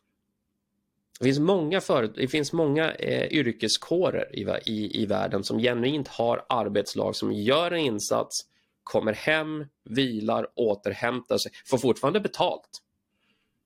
Det 1.18 1.24
finns 1.24 1.38
många, 1.38 1.80
för, 1.80 2.02
det 2.02 2.28
finns 2.28 2.52
många 2.52 2.92
eh, 2.92 3.32
yrkeskårer 3.32 4.36
i, 4.36 4.70
i, 4.72 5.02
i 5.02 5.06
världen 5.06 5.44
som 5.44 5.58
genuint 5.58 6.08
har 6.08 6.44
arbetslag 6.48 7.16
som 7.16 7.32
gör 7.32 7.70
en 7.70 7.80
insats, 7.80 8.49
kommer 8.90 9.12
hem, 9.12 9.66
vilar, 9.84 10.46
återhämtar 10.54 11.38
sig, 11.38 11.52
får 11.66 11.78
fortfarande 11.78 12.20
betalt. 12.20 12.68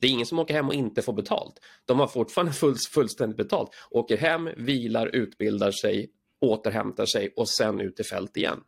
Det 0.00 0.06
är 0.06 0.10
ingen 0.10 0.26
som 0.26 0.38
åker 0.38 0.54
hem 0.54 0.68
och 0.68 0.74
inte 0.74 1.02
får 1.02 1.12
betalt. 1.12 1.60
De 1.84 2.00
har 2.00 2.06
fortfarande 2.06 2.52
full, 2.52 2.76
fullständigt 2.94 3.36
betalt, 3.36 3.70
åker 3.90 4.16
hem, 4.16 4.50
vilar, 4.56 5.06
utbildar 5.06 5.70
sig, 5.70 6.10
återhämtar 6.40 7.06
sig 7.06 7.32
och 7.36 7.48
sen 7.48 7.80
ut 7.80 8.00
i 8.00 8.04
fält 8.04 8.36
igen. 8.36 8.60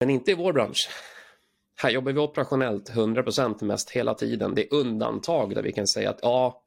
Men 0.00 0.10
inte 0.10 0.30
i 0.30 0.34
vår 0.34 0.52
bransch. 0.52 0.88
Här 1.74 1.90
jobbar 1.90 2.12
vi 2.12 2.18
operationellt 2.18 2.90
100% 2.90 3.64
mest 3.64 3.90
hela 3.90 4.14
tiden. 4.14 4.54
Det 4.54 4.62
är 4.62 4.74
undantag 4.74 5.54
där 5.54 5.62
vi 5.62 5.72
kan 5.72 5.86
säga 5.86 6.10
att 6.10 6.18
ja, 6.22 6.62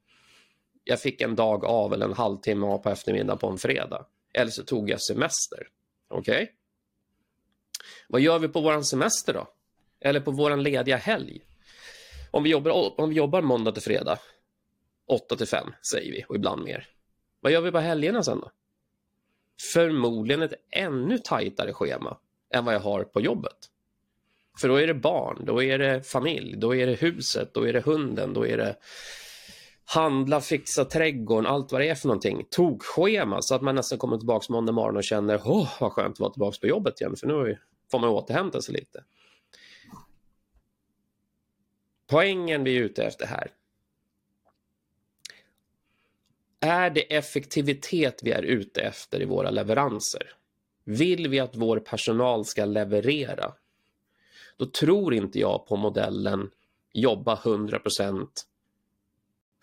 jag 0.84 1.00
fick 1.00 1.20
en 1.20 1.36
dag 1.36 1.64
av 1.64 1.92
eller 1.92 2.06
en 2.06 2.12
halvtimme 2.12 2.66
av 2.66 2.78
på 2.78 2.90
eftermiddagen 2.90 3.38
på 3.38 3.48
en 3.48 3.58
fredag. 3.58 4.06
Eller 4.34 4.50
så 4.50 4.62
tog 4.62 4.90
jag 4.90 5.02
semester. 5.02 5.68
Okej? 6.08 6.42
Okay? 6.42 6.46
Vad 8.08 8.20
gör 8.20 8.38
vi 8.38 8.48
på 8.48 8.60
vår 8.60 8.82
semester 8.82 9.32
då? 9.32 9.48
Eller 10.00 10.20
på 10.20 10.30
vår 10.30 10.56
lediga 10.56 10.96
helg? 10.96 11.40
Om 12.30 12.42
vi 12.42 12.50
jobbar, 12.50 13.00
om 13.00 13.08
vi 13.08 13.14
jobbar 13.14 13.42
måndag 13.42 13.72
till 13.72 13.82
fredag, 13.82 14.18
8 15.06 15.36
till 15.36 15.46
5 15.46 15.66
säger 15.92 16.12
vi 16.12 16.24
och 16.28 16.36
ibland 16.36 16.64
mer. 16.64 16.88
Vad 17.40 17.52
gör 17.52 17.60
vi 17.60 17.70
på 17.70 17.78
helgerna 17.78 18.22
sen 18.22 18.40
då? 18.40 18.50
Förmodligen 19.72 20.42
ett 20.42 20.54
ännu 20.70 21.18
tajtare 21.18 21.72
schema 21.72 22.18
än 22.54 22.64
vad 22.64 22.74
jag 22.74 22.80
har 22.80 23.04
på 23.04 23.20
jobbet. 23.20 23.56
För 24.60 24.68
då 24.68 24.76
är 24.76 24.86
det 24.86 24.94
barn, 24.94 25.44
då 25.44 25.62
är 25.62 25.78
det 25.78 26.02
familj, 26.06 26.56
då 26.56 26.74
är 26.74 26.86
det 26.86 26.94
huset, 26.94 27.54
då 27.54 27.68
är 27.68 27.72
det 27.72 27.80
hunden, 27.80 28.32
då 28.32 28.46
är 28.46 28.56
det 28.56 28.76
handla, 29.84 30.40
fixa 30.40 30.84
trädgården, 30.84 31.46
allt 31.46 31.72
vad 31.72 31.80
det 31.80 31.88
är 31.88 31.94
för 31.94 32.08
någonting. 32.08 32.46
Tokschema 32.50 33.42
så 33.42 33.54
att 33.54 33.62
man 33.62 33.74
nästan 33.74 33.98
kommer 33.98 34.16
tillbaka 34.16 34.52
måndag 34.52 34.72
morgon 34.72 34.96
och 34.96 35.04
känner 35.04 35.40
åh 35.44 35.68
vad 35.80 35.92
skönt 35.92 36.14
att 36.14 36.20
vara 36.20 36.30
tillbaka 36.30 36.58
på 36.60 36.66
jobbet 36.66 37.00
igen 37.00 37.16
för 37.16 37.26
nu 37.26 37.34
har 37.34 37.44
vi 37.44 37.58
får 37.90 37.98
man 37.98 38.10
återhämta 38.10 38.62
sig 38.62 38.74
lite. 38.74 39.04
Poängen 42.06 42.64
vi 42.64 42.76
är 42.76 42.80
ute 42.80 43.04
efter 43.04 43.26
här. 43.26 43.52
Är 46.60 46.90
det 46.90 47.16
effektivitet 47.16 48.20
vi 48.22 48.30
är 48.30 48.42
ute 48.42 48.80
efter 48.80 49.22
i 49.22 49.24
våra 49.24 49.50
leveranser? 49.50 50.32
Vill 50.84 51.28
vi 51.28 51.40
att 51.40 51.56
vår 51.56 51.78
personal 51.78 52.44
ska 52.44 52.64
leverera? 52.64 53.52
Då 54.56 54.66
tror 54.66 55.14
inte 55.14 55.38
jag 55.38 55.66
på 55.66 55.76
modellen 55.76 56.50
jobba 56.92 57.40
100 57.44 57.80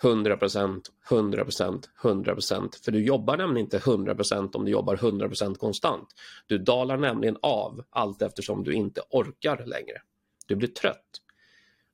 100% 0.04 0.82
100% 1.10 1.84
100% 2.02 2.84
För 2.84 2.92
du 2.92 3.06
jobbar 3.06 3.38
nämligen 3.38 3.66
inte 3.66 3.80
100% 3.80 4.56
om 4.56 4.66
du 4.66 4.72
jobbar 4.72 4.96
100% 4.96 5.56
konstant. 5.56 6.10
Du 6.48 6.58
dalar 6.58 6.98
nämligen 6.98 7.38
av 7.42 7.84
allt 7.90 8.22
eftersom 8.22 8.64
du 8.64 8.74
inte 8.74 9.02
orkar 9.10 9.66
längre. 9.66 10.02
Du 10.48 10.56
blir 10.56 10.68
trött. 10.68 11.22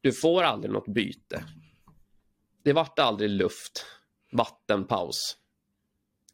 Du 0.01 0.11
får 0.11 0.43
aldrig 0.43 0.73
något 0.73 0.87
byte. 0.87 1.43
Det 2.63 2.73
vart 2.73 2.99
aldrig 2.99 3.29
luft, 3.29 3.85
vattenpaus. 4.31 5.37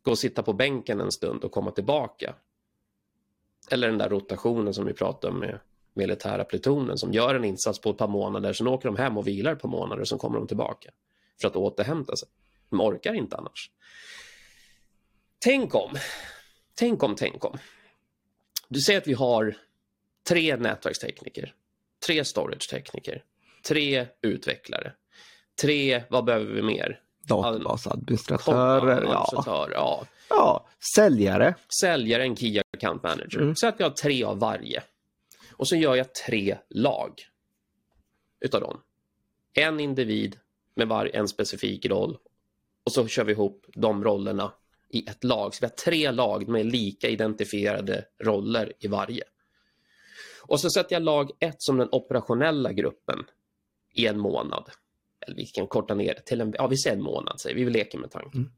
Gå 0.01 0.11
och 0.11 0.19
sitta 0.19 0.43
på 0.43 0.53
bänken 0.53 1.01
en 1.01 1.11
stund 1.11 1.43
och 1.43 1.51
komma 1.51 1.71
tillbaka. 1.71 2.35
Eller 3.71 3.87
den 3.87 3.97
där 3.97 4.09
rotationen 4.09 4.73
som 4.73 4.85
vi 4.85 4.93
pratade 4.93 5.33
om 5.33 5.39
med 5.39 5.59
militära 5.93 6.43
plutonen 6.43 6.97
som 6.97 7.13
gör 7.13 7.35
en 7.35 7.45
insats 7.45 7.81
på 7.81 7.89
ett 7.89 7.97
par 7.97 8.07
månader, 8.07 8.53
sen 8.53 8.67
åker 8.67 8.89
de 8.89 8.95
hem 8.95 9.17
och 9.17 9.27
vilar 9.27 9.51
ett 9.51 9.61
par 9.61 9.69
månader 9.69 10.03
sen 10.03 10.17
kommer 10.17 10.37
de 10.37 10.47
tillbaka 10.47 10.91
för 11.41 11.47
att 11.47 11.55
återhämta 11.55 12.15
sig. 12.15 12.29
De 12.69 12.81
orkar 12.81 13.13
inte 13.13 13.37
annars. 13.37 13.71
Tänk 15.39 15.75
om, 15.75 15.97
tänk 16.75 17.03
om, 17.03 17.15
tänk 17.15 17.45
om. 17.45 17.57
Du 18.67 18.81
säger 18.81 19.01
att 19.01 19.07
vi 19.07 19.13
har 19.13 19.57
tre 20.27 20.55
nätverkstekniker, 20.55 21.53
tre 22.07 22.25
storage-tekniker, 22.25 23.23
tre 23.67 24.07
utvecklare, 24.21 24.93
tre, 25.61 26.03
vad 26.09 26.25
behöver 26.25 26.53
vi 26.53 26.61
mer? 26.61 27.01
Databasadministratörer, 27.23 29.03
ja. 29.03 29.43
ja. 29.73 30.05
Ja, 30.29 30.67
säljare. 30.95 31.55
Säljare, 31.81 32.23
en 32.23 32.35
Key 32.35 32.61
Account 32.73 33.03
Manager. 33.03 33.41
Mm. 33.41 33.55
Så 33.55 33.67
att 33.67 33.79
vi 33.79 33.83
har 33.83 33.91
tre 33.91 34.23
av 34.23 34.39
varje. 34.39 34.83
Och 35.51 35.67
så 35.67 35.75
gör 35.75 35.95
jag 35.95 36.13
tre 36.13 36.57
lag 36.69 37.13
utav 38.39 38.61
dem. 38.61 38.81
En 39.53 39.79
individ 39.79 40.39
med 40.75 40.87
var 40.87 41.09
en 41.13 41.27
specifik 41.27 41.85
roll. 41.85 42.17
Och 42.83 42.91
så 42.91 43.07
kör 43.07 43.23
vi 43.23 43.31
ihop 43.31 43.65
de 43.73 44.03
rollerna 44.03 44.53
i 44.89 45.09
ett 45.09 45.23
lag. 45.23 45.55
Så 45.55 45.61
vi 45.61 45.65
har 45.65 45.75
tre 45.75 46.11
lag 46.11 46.47
med 46.47 46.65
lika 46.65 47.09
identifierade 47.09 48.05
roller 48.19 48.73
i 48.79 48.87
varje. 48.87 49.23
Och 50.41 50.59
så 50.59 50.69
sätter 50.69 50.95
jag 50.95 51.03
lag 51.03 51.31
ett 51.39 51.61
som 51.61 51.77
den 51.77 51.89
operationella 51.91 52.73
gruppen 52.73 53.25
i 53.93 54.07
en 54.07 54.19
månad. 54.19 54.69
Eller 55.19 55.35
vi 55.35 55.45
kan 55.45 55.67
korta 55.67 55.95
ner 55.95 56.13
det 56.13 56.21
till 56.21 56.41
en, 56.41 56.53
ja 56.57 56.67
vi 56.67 56.77
säger 56.77 56.95
en 56.95 57.03
månad, 57.03 57.39
säger 57.39 57.55
vi, 57.55 57.63
vi 57.63 57.71
leker 57.71 57.97
med 57.97 58.11
tanken. 58.11 58.41
Mm. 58.41 58.51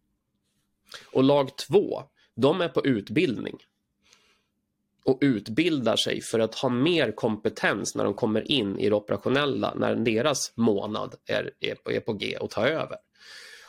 Och 1.14 1.24
lag 1.24 1.58
två, 1.58 2.04
de 2.36 2.62
är 2.62 2.70
på 2.70 2.86
utbildning 2.86 3.58
och 5.08 5.18
utbildar 5.22 5.96
sig 5.96 6.22
för 6.22 6.40
att 6.40 6.56
ha 6.56 6.70
mer 6.70 7.12
kompetens 7.12 7.96
när 7.96 8.04
de 8.04 8.14
kommer 8.14 8.52
in 8.52 8.80
i 8.80 8.90
det 8.90 8.96
operationella, 8.96 9.74
när 9.76 9.96
deras 9.96 10.54
månad 10.56 11.16
är, 11.26 11.52
är, 11.60 11.76
på, 11.76 11.92
är 11.92 12.00
på 12.00 12.14
G 12.14 12.38
och 12.38 12.50
ta 12.50 12.68
över. 12.68 12.98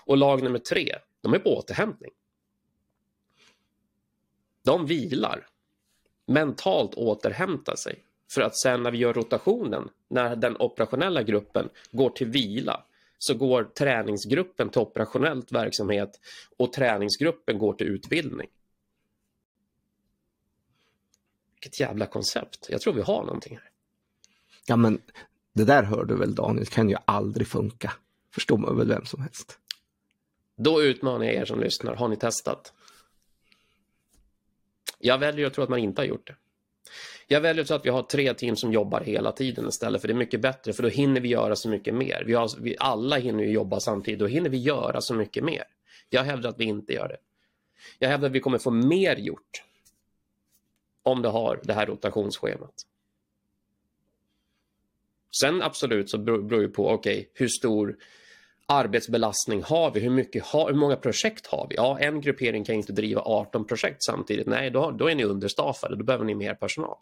Och 0.04 0.16
lag 0.16 0.42
nummer 0.42 0.59
tre, 0.59 0.95
de 1.23 1.35
är 1.35 1.38
på 1.38 1.57
återhämtning. 1.57 2.11
De 4.64 4.87
vilar, 4.87 5.47
mentalt 6.26 6.95
återhämtar 6.95 7.76
sig 7.76 8.04
för 8.33 8.40
att 8.42 8.59
sen 8.59 8.83
när 8.83 8.90
vi 8.90 8.99
gör 8.99 9.12
rotationen, 9.12 9.88
när 10.09 10.37
den 10.37 10.57
operationella 10.57 11.23
gruppen 11.23 11.68
går 11.90 12.11
till 12.11 12.28
vila, 12.28 12.85
så 13.18 13.35
går 13.35 13.64
träningsgruppen 13.64 14.68
till 14.71 14.80
operationellt 14.80 15.52
verksamhet 15.52 16.11
och 16.57 16.73
träningsgruppen 16.73 17.59
går 17.59 17.73
till 17.73 17.87
utbildning. 17.87 18.49
Vilket 21.61 21.81
jävla 21.81 22.07
koncept. 22.07 22.67
Jag 22.69 22.81
tror 22.81 22.93
vi 22.93 23.03
har 23.03 23.25
någonting 23.25 23.57
här. 23.57 23.71
Ja, 24.67 24.77
men 24.77 25.00
det 25.53 25.65
där 25.65 25.83
hör 25.83 26.05
du 26.05 26.17
väl 26.17 26.35
Daniel, 26.35 26.67
kan 26.67 26.88
ju 26.88 26.97
aldrig 27.05 27.49
funka. 27.49 27.93
Förstår 28.35 28.59
man 28.59 28.77
väl 28.77 28.88
vem 28.88 29.05
som 29.05 29.23
helst. 29.23 29.59
Då 30.57 30.83
utmanar 30.83 31.25
jag 31.25 31.35
er 31.35 31.45
som 31.45 31.61
lyssnar. 31.61 31.95
Har 31.95 32.09
ni 32.09 32.17
testat? 32.17 32.73
Jag 34.99 35.19
väljer 35.19 35.47
att 35.47 35.55
tro 35.55 35.65
att 35.65 35.71
man 35.71 35.79
inte 35.79 36.00
har 36.00 36.07
gjort 36.07 36.27
det. 36.27 36.37
Jag 37.27 37.41
väljer 37.41 37.65
tro 37.65 37.77
att 37.77 37.87
vi 37.87 37.91
har 37.91 38.03
tre 38.03 38.35
team 38.35 38.57
som 38.57 38.73
jobbar 38.73 39.00
hela 39.00 39.33
tiden 39.33 39.69
istället 39.69 40.00
för 40.00 40.09
det 40.09 40.15
är 40.15 40.19
mycket 40.19 40.41
bättre 40.41 40.73
för 40.73 40.83
då 40.83 40.88
hinner 40.88 41.21
vi 41.21 41.29
göra 41.29 41.57
så 41.57 41.69
mycket 41.69 41.95
mer. 41.95 42.23
Vi, 42.27 42.35
har, 42.35 42.50
vi 42.61 42.77
alla 42.79 43.17
hinner 43.17 43.45
ju 43.45 43.50
jobba 43.50 43.81
samtidigt, 43.81 44.21
då 44.21 44.27
hinner 44.27 44.50
vi 44.50 44.59
göra 44.59 45.00
så 45.00 45.15
mycket 45.15 45.45
mer. 45.45 45.65
Jag 46.09 46.23
hävdar 46.23 46.50
att 46.50 46.61
vi 46.61 46.65
inte 46.65 46.93
gör 46.93 47.09
det. 47.09 47.17
Jag 47.99 48.09
hävdar 48.09 48.29
att 48.29 48.35
vi 48.35 48.41
kommer 48.41 48.59
få 48.59 48.71
mer 48.71 49.17
gjort 49.17 49.65
om 51.09 51.23
du 51.23 51.29
har 51.29 51.61
det 51.65 51.73
här 51.73 51.87
rotationsschemat. 51.87 52.75
Sen 55.41 55.62
absolut 55.62 56.11
så 56.11 56.19
beror 56.19 56.62
det 56.62 56.69
på, 56.69 56.91
okej, 56.91 57.19
okay, 57.19 57.27
hur 57.35 57.49
stor 57.49 57.97
arbetsbelastning 58.67 59.62
har 59.62 59.91
vi? 59.91 60.00
Hur, 60.00 60.11
mycket 60.11 60.45
har, 60.45 60.71
hur 60.71 60.79
många 60.79 60.97
projekt 60.97 61.47
har 61.47 61.67
vi? 61.71 61.77
Ja, 61.77 61.99
en 61.99 62.21
gruppering 62.21 62.65
kan 62.65 62.75
inte 62.75 62.93
driva 62.93 63.21
18 63.21 63.67
projekt 63.67 64.05
samtidigt. 64.05 64.47
Nej, 64.47 64.71
då, 64.71 64.91
då 64.91 65.11
är 65.11 65.15
ni 65.15 65.25
understaffade, 65.25 65.97
då 65.97 66.05
behöver 66.05 66.25
ni 66.25 66.35
mer 66.35 66.55
personal. 66.55 66.97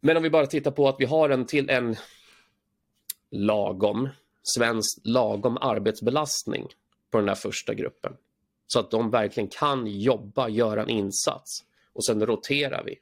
Men 0.00 0.16
om 0.16 0.22
vi 0.22 0.30
bara 0.30 0.46
tittar 0.46 0.70
på 0.70 0.88
att 0.88 0.96
vi 0.98 1.04
har 1.04 1.30
en 1.30 1.46
till 1.46 1.70
en 1.70 1.96
lagom, 3.30 4.08
svensk 4.42 5.00
lagom 5.04 5.56
arbetsbelastning 5.56 6.68
på 7.10 7.18
den 7.18 7.28
här 7.28 7.34
första 7.34 7.74
gruppen. 7.74 8.16
Så 8.66 8.80
att 8.80 8.90
de 8.90 9.10
verkligen 9.10 9.48
kan 9.48 9.86
jobba, 9.86 10.48
göra 10.48 10.82
en 10.82 10.88
insats 10.88 11.64
och 11.92 12.04
sen 12.04 12.26
roterar 12.26 12.84
vi 12.84 12.98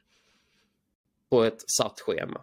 på 1.29 1.43
ett 1.43 1.69
satt 1.69 1.99
schema. 1.99 2.41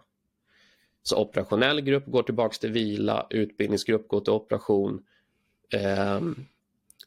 Så 1.03 1.21
operationell 1.21 1.81
grupp 1.81 2.05
går 2.05 2.23
tillbaka 2.23 2.57
till 2.57 2.71
vila, 2.71 3.27
utbildningsgrupp 3.29 4.07
går 4.07 4.21
till 4.21 4.33
operation 4.33 5.05
eh, 5.73 6.21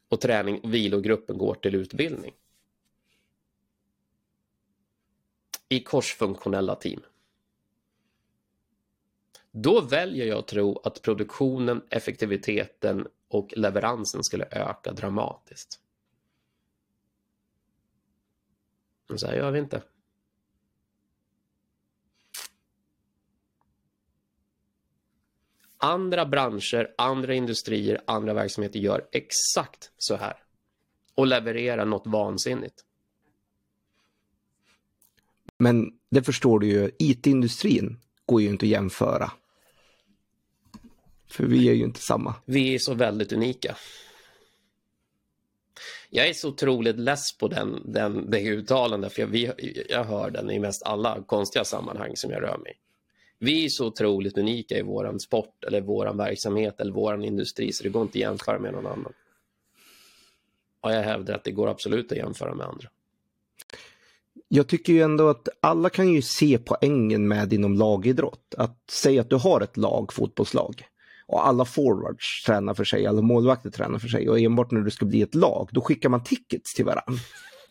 och 0.08 0.20
träning, 0.20 0.60
vilogruppen 0.70 1.38
går 1.38 1.54
till 1.54 1.74
utbildning. 1.74 2.34
i 5.72 5.80
korsfunktionella 5.80 6.74
team. 6.74 7.00
Då 9.50 9.80
väljer 9.80 10.26
jag 10.26 10.38
att 10.38 10.46
tro 10.46 10.80
att 10.84 11.02
produktionen, 11.02 11.82
effektiviteten 11.90 13.08
och 13.28 13.52
leveransen 13.56 14.24
skulle 14.24 14.44
öka 14.50 14.92
dramatiskt. 14.92 15.80
Men 19.12 19.18
så 19.18 19.26
här 19.26 19.36
gör 19.36 19.50
vi 19.50 19.58
inte. 19.58 19.82
Andra 25.78 26.26
branscher, 26.26 26.94
andra 26.98 27.34
industrier, 27.34 28.00
andra 28.06 28.34
verksamheter 28.34 28.78
gör 28.78 29.08
exakt 29.12 29.92
så 29.98 30.16
här 30.16 30.36
och 31.14 31.26
levererar 31.26 31.86
något 31.86 32.06
vansinnigt. 32.06 32.84
Men 35.58 35.98
det 36.10 36.22
förstår 36.22 36.60
du 36.60 36.66
ju, 36.66 36.90
IT-industrin 36.98 38.00
går 38.26 38.42
ju 38.42 38.48
inte 38.48 38.66
att 38.66 38.70
jämföra. 38.70 39.32
För 41.26 41.44
vi 41.44 41.68
är 41.68 41.74
ju 41.74 41.84
inte 41.84 42.00
samma. 42.00 42.34
Vi 42.44 42.74
är 42.74 42.78
så 42.78 42.94
väldigt 42.94 43.32
unika. 43.32 43.76
Jag 46.14 46.28
är 46.28 46.32
så 46.32 46.48
otroligt 46.48 46.98
less 46.98 47.38
på 47.38 47.48
den, 47.48 47.82
den, 47.84 48.30
det 48.30 48.42
uttalandet, 48.42 49.12
för 49.12 49.22
jag, 49.22 49.28
vi, 49.28 49.52
jag 49.88 50.04
hör 50.04 50.30
den 50.30 50.50
i 50.50 50.58
mest 50.58 50.82
alla 50.82 51.22
konstiga 51.22 51.64
sammanhang 51.64 52.16
som 52.16 52.30
jag 52.30 52.42
rör 52.42 52.58
mig 52.58 52.78
Vi 53.38 53.64
är 53.64 53.68
så 53.68 53.86
otroligt 53.86 54.38
unika 54.38 54.78
i 54.78 54.82
vår 54.82 55.18
sport, 55.18 55.64
eller 55.64 55.80
vår 55.80 56.14
verksamhet 56.14 56.80
eller 56.80 56.92
vår 56.92 57.24
industri, 57.24 57.72
så 57.72 57.82
det 57.82 57.88
går 57.88 58.02
inte 58.02 58.18
att 58.18 58.20
jämföra 58.20 58.58
med 58.58 58.72
någon 58.72 58.86
annan. 58.86 59.12
Och 60.80 60.92
jag 60.92 61.02
hävdar 61.02 61.34
att 61.34 61.44
det 61.44 61.50
går 61.50 61.68
absolut 61.68 62.12
att 62.12 62.18
jämföra 62.18 62.54
med 62.54 62.66
andra. 62.66 62.88
Jag 64.48 64.68
tycker 64.68 64.92
ju 64.92 65.02
ändå 65.02 65.28
att 65.28 65.48
alla 65.60 65.90
kan 65.90 66.08
ju 66.08 66.22
se 66.22 66.58
poängen 66.58 67.28
med 67.28 67.52
inom 67.52 67.74
lagidrott. 67.74 68.54
Att 68.58 68.90
säga 68.90 69.20
att 69.20 69.30
du 69.30 69.36
har 69.36 69.60
ett 69.60 69.76
lag, 69.76 70.12
fotbollslag 70.12 70.84
och 71.32 71.46
alla 71.46 71.64
forwards 71.64 72.44
tränar 72.44 72.74
för 72.74 72.84
sig, 72.84 73.06
alla 73.06 73.22
målvakter 73.22 73.70
tränar 73.70 73.98
för 73.98 74.08
sig 74.08 74.28
och 74.28 74.40
enbart 74.40 74.70
när 74.70 74.80
det 74.80 74.90
ska 74.90 75.06
bli 75.06 75.22
ett 75.22 75.34
lag, 75.34 75.68
då 75.72 75.80
skickar 75.80 76.08
man 76.08 76.24
tickets 76.24 76.74
till 76.74 76.84
varandra. 76.84 77.22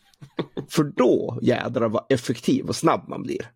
för 0.70 0.84
då 0.84 1.40
jädrar 1.42 1.90
vad 1.90 2.06
effektiv 2.10 2.66
och 2.66 2.76
snabb 2.76 3.10
man 3.10 3.24
blir. 3.24 3.52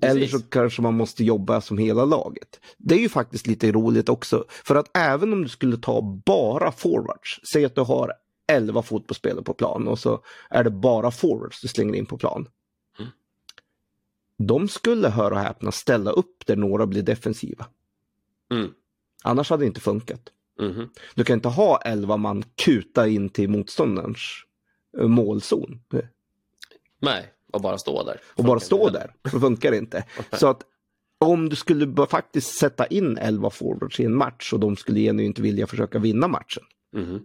Precis. 0.00 0.16
Eller 0.16 0.26
så 0.26 0.38
kanske 0.42 0.82
man 0.82 0.94
måste 0.94 1.24
jobba 1.24 1.60
som 1.60 1.78
hela 1.78 2.04
laget. 2.04 2.60
Det 2.78 2.94
är 2.94 2.98
ju 2.98 3.08
faktiskt 3.08 3.46
lite 3.46 3.72
roligt 3.72 4.08
också. 4.08 4.44
För 4.48 4.74
att 4.74 4.96
även 4.96 5.32
om 5.32 5.42
du 5.42 5.48
skulle 5.48 5.76
ta 5.76 6.20
bara 6.26 6.72
forwards, 6.72 7.40
säg 7.52 7.64
att 7.64 7.74
du 7.74 7.80
har 7.80 8.12
11 8.52 8.82
fotbollsspelare 8.82 9.44
på 9.44 9.54
plan 9.54 9.88
och 9.88 9.98
så 9.98 10.20
är 10.50 10.64
det 10.64 10.70
bara 10.70 11.10
forwards 11.10 11.60
du 11.60 11.68
slänger 11.68 11.94
in 11.94 12.06
på 12.06 12.18
plan. 12.18 12.48
Mm. 12.98 13.10
De 14.38 14.68
skulle, 14.68 15.08
höra 15.08 15.34
och 15.34 15.40
häpna, 15.40 15.72
ställa 15.72 16.10
upp 16.10 16.46
där 16.46 16.56
några 16.56 16.86
blir 16.86 17.02
defensiva. 17.02 17.66
Mm. 18.50 18.70
Annars 19.24 19.50
hade 19.50 19.62
det 19.62 19.66
inte 19.66 19.80
funkat. 19.80 20.20
Mm. 20.60 20.88
Du 21.14 21.24
kan 21.24 21.34
inte 21.34 21.48
ha 21.48 21.80
11 21.84 22.16
man 22.16 22.44
kuta 22.54 23.08
in 23.08 23.28
till 23.28 23.50
motståndarens 23.50 24.20
eh, 24.98 25.08
målzon. 25.08 25.80
Nej, 26.98 27.32
och 27.52 27.60
bara 27.60 27.78
stå 27.78 28.04
där. 28.04 28.20
Och 28.34 28.44
bara 28.44 28.60
stå 28.60 28.90
där, 28.90 29.14
så 29.30 29.40
funkar 29.40 29.70
det 29.70 29.76
inte. 29.76 30.04
Så 30.32 30.46
att 30.46 30.62
om 31.18 31.48
du 31.48 31.56
skulle 31.56 32.06
faktiskt 32.06 32.58
sätta 32.58 32.86
in 32.86 33.18
11 33.18 33.50
forwards 33.50 34.00
i 34.00 34.04
en 34.04 34.16
match 34.16 34.52
och 34.52 34.60
de 34.60 34.76
skulle 34.76 35.00
genuint 35.00 35.38
vilja 35.38 35.66
försöka 35.66 35.98
vinna 35.98 36.28
matchen. 36.28 36.62
Mm. 36.94 37.20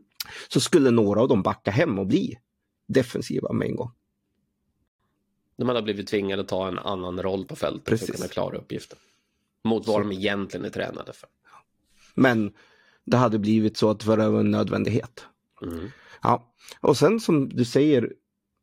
Så 0.47 0.59
skulle 0.59 0.91
några 0.91 1.21
av 1.21 1.27
dem 1.27 1.43
backa 1.43 1.71
hem 1.71 1.99
och 1.99 2.07
bli 2.07 2.37
defensiva 2.87 3.53
med 3.53 3.67
en 3.67 3.75
gång. 3.75 3.91
De 5.57 5.67
hade 5.67 5.81
blivit 5.81 6.07
tvingade 6.07 6.41
att 6.41 6.47
ta 6.47 6.67
en 6.67 6.79
annan 6.79 7.21
roll 7.21 7.45
på 7.45 7.55
fältet 7.55 7.85
Precis. 7.85 8.07
för 8.07 8.13
att 8.13 8.17
kunna 8.17 8.27
klara 8.27 8.57
uppgiften. 8.57 8.97
Mot 9.63 9.87
vad 9.87 9.95
så. 9.95 9.99
de 9.99 10.11
egentligen 10.11 10.65
är 10.65 10.69
tränade 10.69 11.13
för. 11.13 11.29
Men 12.13 12.53
det 13.05 13.17
hade 13.17 13.39
blivit 13.39 13.77
så 13.77 13.89
att 13.89 13.99
det 13.99 14.05
var 14.05 14.39
en 14.39 14.51
nödvändighet. 14.51 15.25
Mm. 15.61 15.89
Ja, 16.21 16.53
och 16.79 16.97
sen 16.97 17.19
som 17.19 17.49
du 17.49 17.65
säger, 17.65 18.13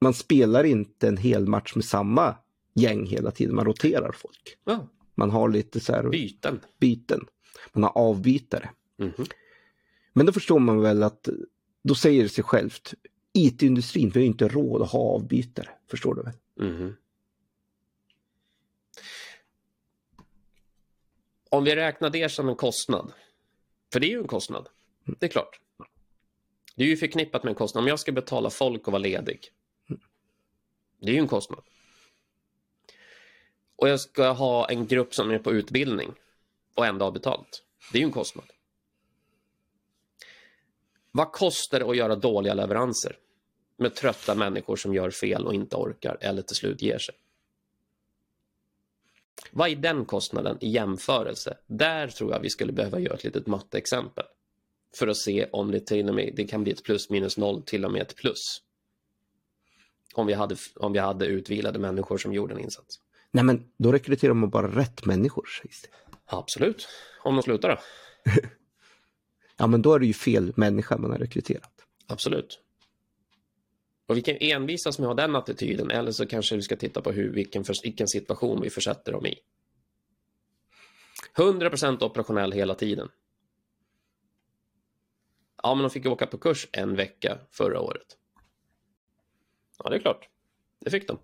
man 0.01 0.15
spelar 0.15 0.65
inte 0.65 1.09
en 1.09 1.17
hel 1.17 1.47
match 1.47 1.75
med 1.75 1.85
samma 1.85 2.37
gäng 2.75 3.07
hela 3.07 3.31
tiden, 3.31 3.55
man 3.55 3.65
roterar 3.65 4.13
folk. 4.13 4.57
Ja. 4.65 4.89
Man 5.15 5.31
har 5.31 5.49
lite 5.49 5.81
så 5.81 5.93
här 5.93 6.09
byten. 6.09 6.61
byten. 6.81 7.21
Man 7.73 7.83
har 7.83 7.99
avbytare. 7.99 8.71
Mm. 8.99 9.13
Men 10.13 10.27
då 10.27 10.33
förstår 10.33 10.59
man 10.59 10.81
väl 10.81 11.03
att 11.03 11.29
då 11.85 11.95
säger 11.95 12.23
det 12.23 12.29
sig 12.29 12.45
självt. 12.45 12.95
IT-industrin 13.33 14.13
har 14.15 14.21
inte 14.21 14.49
råd 14.49 14.83
att 14.83 14.91
ha 14.91 15.01
avbytare, 15.01 15.69
förstår 15.91 16.15
du 16.15 16.23
väl? 16.23 16.35
Mm. 16.71 16.95
Om 21.51 21.65
vi 21.65 21.77
räknar 21.77 22.11
det 22.11 22.29
som 22.29 22.49
en 22.49 22.57
kostnad, 22.57 23.13
för 23.93 24.01
det 24.01 24.07
är 24.07 24.11
ju 24.11 24.19
en 24.19 24.27
kostnad, 24.27 24.69
det 25.05 25.27
är 25.27 25.31
klart. 25.31 25.61
Det 26.77 26.85
är 26.85 26.89
ju 26.89 26.97
förknippat 26.97 27.43
med 27.45 27.51
en 27.51 27.55
kostnad. 27.55 27.85
Om 27.85 27.89
jag 27.89 28.01
ska 28.01 28.13
betala 28.13 28.51
folk 28.51 28.87
och 28.87 28.93
vara 28.93 29.03
ledig, 29.03 29.41
det 31.01 31.11
är 31.11 31.15
ju 31.15 31.21
en 31.21 31.29
kostnad. 31.29 31.65
Och 33.77 33.89
jag 33.89 34.01
ska 34.01 34.31
ha 34.31 34.69
en 34.69 34.87
grupp 34.87 35.15
som 35.15 35.31
är 35.31 35.39
på 35.39 35.53
utbildning 35.53 36.15
och 36.75 36.87
ändå 36.87 37.05
ha 37.05 37.11
betalt. 37.11 37.65
Det 37.93 37.99
är 37.99 38.01
ju 38.01 38.07
en 38.07 38.13
kostnad. 38.13 38.47
Vad 41.11 41.33
kostar 41.33 41.79
det 41.79 41.91
att 41.91 41.97
göra 41.97 42.17
dåliga 42.17 42.55
leveranser 42.55 43.17
med 43.77 43.95
trötta 43.95 44.35
människor 44.35 44.77
som 44.77 44.95
gör 44.95 45.11
fel 45.11 45.47
och 45.47 45.55
inte 45.55 45.77
orkar 45.77 46.19
eller 46.21 46.43
till 46.43 46.57
slut 46.57 46.83
ger 46.83 46.99
sig? 46.99 47.15
Vad 49.51 49.71
är 49.71 49.77
den 49.77 50.05
kostnaden 50.05 50.59
i 50.61 50.69
jämförelse? 50.69 51.59
Där 51.67 52.09
tror 52.09 52.33
jag 52.33 52.41
vi 52.41 52.51
skulle 52.51 52.73
behöva 52.73 52.99
göra 52.99 53.15
ett 53.15 53.25
litet 53.25 53.47
matteexempel 53.47 54.25
för 54.97 55.09
att 55.09 55.17
se 55.17 55.49
om 55.53 55.71
det 55.71 55.87
till 55.87 56.09
och 56.09 56.15
med 56.15 56.33
det 56.37 56.45
kan 56.45 56.63
bli 56.63 56.73
ett 56.73 56.85
plus 56.85 57.11
minus 57.11 57.37
noll 57.37 57.63
till 57.63 57.85
och 57.85 57.93
med 57.93 58.03
ett 58.03 58.17
plus. 58.17 58.63
Om 60.15 60.27
vi 60.27 60.35
hade, 60.35 60.57
om 60.77 60.93
vi 60.93 60.99
hade 60.99 61.27
utvilade 61.27 61.79
människor 61.79 62.19
som 62.19 62.33
gjorde 62.33 62.55
en 62.55 62.61
insats. 62.61 62.97
Nej 63.31 63.45
men 63.45 63.65
då 63.77 63.93
rekryterar 63.93 64.35
man 64.35 64.51
bara 64.51 64.69
rätt 64.69 65.05
människor 65.07 65.47
sägs 65.63 65.83
det. 65.83 65.89
Absolut. 66.25 66.89
Om 67.23 67.37
de 67.37 67.43
slutar 67.43 67.69
då? 67.69 67.79
ja 69.57 69.67
men 69.67 69.83
då 69.83 69.95
är 69.95 69.99
det 69.99 70.07
ju 70.07 70.13
fel 70.13 70.53
människa 70.57 70.99
man 70.99 71.11
har 71.11 71.19
rekryterat. 71.19 71.73
Absolut. 72.07 72.61
Och 74.09 74.17
vi 74.17 74.23
kan 74.23 74.37
envisas 74.41 74.99
med 74.99 75.09
att 75.09 75.17
ha 75.17 75.27
den 75.27 75.37
attityden 75.37 75.91
eller 75.91 76.11
så 76.13 76.27
kanske 76.27 76.57
vi 76.57 76.63
ska 76.63 76.77
titta 76.77 77.03
på 77.03 77.13
hur, 77.13 77.33
vilken, 77.33 77.65
vilken 77.83 78.09
situation 78.09 78.61
vi 78.61 78.71
försätter 78.71 79.13
dem 79.13 79.27
i. 79.27 79.39
100% 81.37 82.05
operationell 82.05 82.53
hela 82.53 82.75
tiden. 82.75 83.09
Ja, 85.63 85.75
men 85.75 85.83
de 85.83 85.91
fick 85.91 86.07
åka 86.07 86.27
på 86.27 86.39
kurs 86.39 86.69
en 86.73 86.97
vecka 86.97 87.39
förra 87.51 87.81
året. 87.81 88.17
Ja, 89.79 89.91
det 89.91 89.97
är 89.97 90.01
klart. 90.01 90.29
Det 90.81 90.91
fick 90.91 91.09
de. 91.09 91.19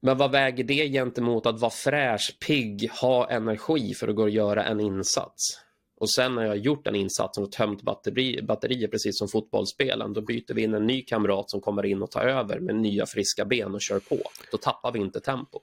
Men 0.00 0.18
vad 0.18 0.30
väger 0.30 0.64
det 0.64 0.88
gentemot 0.88 1.46
att 1.46 1.60
vara 1.60 1.70
fräsch, 1.70 2.36
pigg, 2.46 2.90
ha 2.90 3.30
energi 3.30 3.94
för 3.94 4.08
att 4.08 4.16
gå 4.16 4.22
och 4.22 4.30
göra 4.30 4.64
en 4.64 4.80
insats? 4.80 5.65
Och 5.96 6.10
sen 6.10 6.34
när 6.34 6.42
jag 6.42 6.48
har 6.48 6.56
gjort 6.56 6.84
den 6.84 6.94
insatsen 6.94 7.44
och 7.44 7.52
tömt 7.52 7.82
batteri, 7.82 8.42
batterier 8.42 8.88
precis 8.88 9.18
som 9.18 9.28
fotbollsspelen, 9.28 10.12
då 10.12 10.20
byter 10.20 10.54
vi 10.54 10.62
in 10.62 10.74
en 10.74 10.86
ny 10.86 11.02
kamrat 11.02 11.50
som 11.50 11.60
kommer 11.60 11.86
in 11.86 12.02
och 12.02 12.10
tar 12.10 12.20
över 12.20 12.60
med 12.60 12.76
nya 12.76 13.06
friska 13.06 13.44
ben 13.44 13.74
och 13.74 13.80
kör 13.80 14.00
på. 14.00 14.18
Då 14.50 14.58
tappar 14.58 14.92
vi 14.92 14.98
inte 14.98 15.20
tempo. 15.20 15.60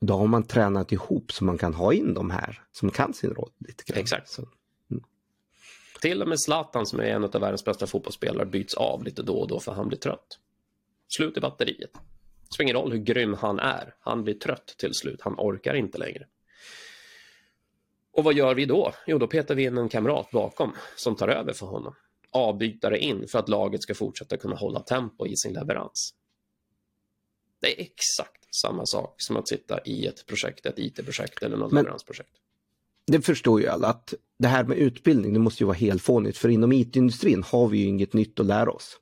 Då 0.00 0.14
har 0.14 0.26
man 0.26 0.42
tränat 0.42 0.92
ihop 0.92 1.32
så 1.32 1.44
man 1.44 1.58
kan 1.58 1.74
ha 1.74 1.92
in 1.92 2.14
de 2.14 2.30
här 2.30 2.62
som 2.72 2.90
kan 2.90 3.14
sin 3.14 3.30
roll. 3.30 3.50
lite 3.58 3.84
grann. 3.86 4.00
Exakt. 4.00 4.28
Så. 4.28 4.42
Mm. 4.90 5.04
Till 6.00 6.22
och 6.22 6.28
med 6.28 6.40
Zlatan 6.40 6.86
som 6.86 7.00
är 7.00 7.04
en 7.04 7.24
av 7.24 7.30
världens 7.30 7.64
bästa 7.64 7.86
fotbollsspelare 7.86 8.46
byts 8.46 8.74
av 8.74 9.04
lite 9.04 9.22
då 9.22 9.34
och 9.34 9.48
då 9.48 9.60
för 9.60 9.72
han 9.72 9.88
blir 9.88 9.98
trött. 9.98 10.38
Slut 11.08 11.36
i 11.36 11.40
batteriet. 11.40 11.92
Det 11.92 12.54
spelar 12.54 12.64
ingen 12.70 12.82
roll 12.82 12.92
hur 12.92 12.98
grym 12.98 13.34
han 13.34 13.58
är. 13.58 13.94
Han 14.00 14.24
blir 14.24 14.34
trött 14.34 14.74
till 14.78 14.94
slut. 14.94 15.20
Han 15.20 15.34
orkar 15.38 15.74
inte 15.74 15.98
längre. 15.98 16.26
Och 18.14 18.24
vad 18.24 18.34
gör 18.34 18.54
vi 18.54 18.66
då? 18.66 18.92
Jo, 19.06 19.18
då 19.18 19.26
petar 19.26 19.54
vi 19.54 19.62
in 19.62 19.78
en 19.78 19.88
kamrat 19.88 20.30
bakom 20.30 20.72
som 20.96 21.16
tar 21.16 21.28
över 21.28 21.52
för 21.52 21.66
honom. 21.66 21.94
Avbytare 22.30 22.98
in 22.98 23.28
för 23.28 23.38
att 23.38 23.48
laget 23.48 23.82
ska 23.82 23.94
fortsätta 23.94 24.36
kunna 24.36 24.56
hålla 24.56 24.80
tempo 24.80 25.26
i 25.26 25.36
sin 25.36 25.52
leverans. 25.52 26.14
Det 27.60 27.80
är 27.80 27.82
exakt 27.82 28.54
samma 28.54 28.86
sak 28.86 29.14
som 29.18 29.36
att 29.36 29.48
sitta 29.48 29.80
i 29.84 30.06
ett 30.06 30.26
projekt, 30.26 30.66
ett 30.66 30.78
IT-projekt 30.78 31.42
eller 31.42 31.56
något 31.56 31.72
Men, 31.72 31.82
leveransprojekt. 31.82 32.30
Det 33.06 33.20
förstår 33.22 33.60
ju 33.60 33.66
alla 33.66 33.88
att 33.88 34.14
det 34.38 34.48
här 34.48 34.64
med 34.64 34.78
utbildning, 34.78 35.32
det 35.32 35.38
måste 35.38 35.62
ju 35.62 35.66
vara 35.66 35.76
helt 35.76 36.02
fånigt 36.02 36.38
för 36.38 36.48
inom 36.48 36.72
IT-industrin 36.72 37.42
har 37.42 37.68
vi 37.68 37.78
ju 37.78 37.84
inget 37.84 38.12
nytt 38.12 38.40
att 38.40 38.46
lära 38.46 38.70
oss. 38.70 39.00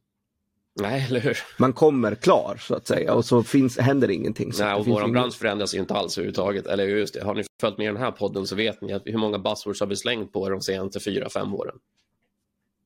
Nej, 0.75 1.07
eller 1.09 1.21
hur? 1.21 1.39
Man 1.59 1.73
kommer 1.73 2.15
klar 2.15 2.57
så 2.61 2.75
att 2.75 2.87
säga 2.87 3.15
och 3.15 3.25
så 3.25 3.43
finns, 3.43 3.79
händer 3.79 4.11
ingenting. 4.11 4.53
Nej, 4.59 4.75
och 4.75 4.87
vår 4.87 5.09
bransch 5.09 5.35
förändras 5.35 5.75
ju 5.75 5.79
inte 5.79 5.95
alls 5.95 6.19
överhuvudtaget. 6.19 6.67
Eller 6.67 6.87
just 6.87 7.15
det, 7.15 7.25
har 7.25 7.35
ni 7.35 7.45
följt 7.61 7.79
med 7.79 7.85
i 7.85 7.89
den 7.89 7.97
här 7.97 8.11
podden 8.11 8.47
så 8.47 8.55
vet 8.55 8.81
ni 8.81 8.93
att 8.93 9.03
hur 9.05 9.19
många 9.19 9.39
buzzwords 9.39 9.81
har 9.81 9.87
vi 9.87 9.97
slängt 9.97 10.33
på 10.33 10.49
de 10.49 10.61
senaste 10.61 11.01
fyra, 11.01 11.29
fem 11.29 11.55
åren. 11.55 11.77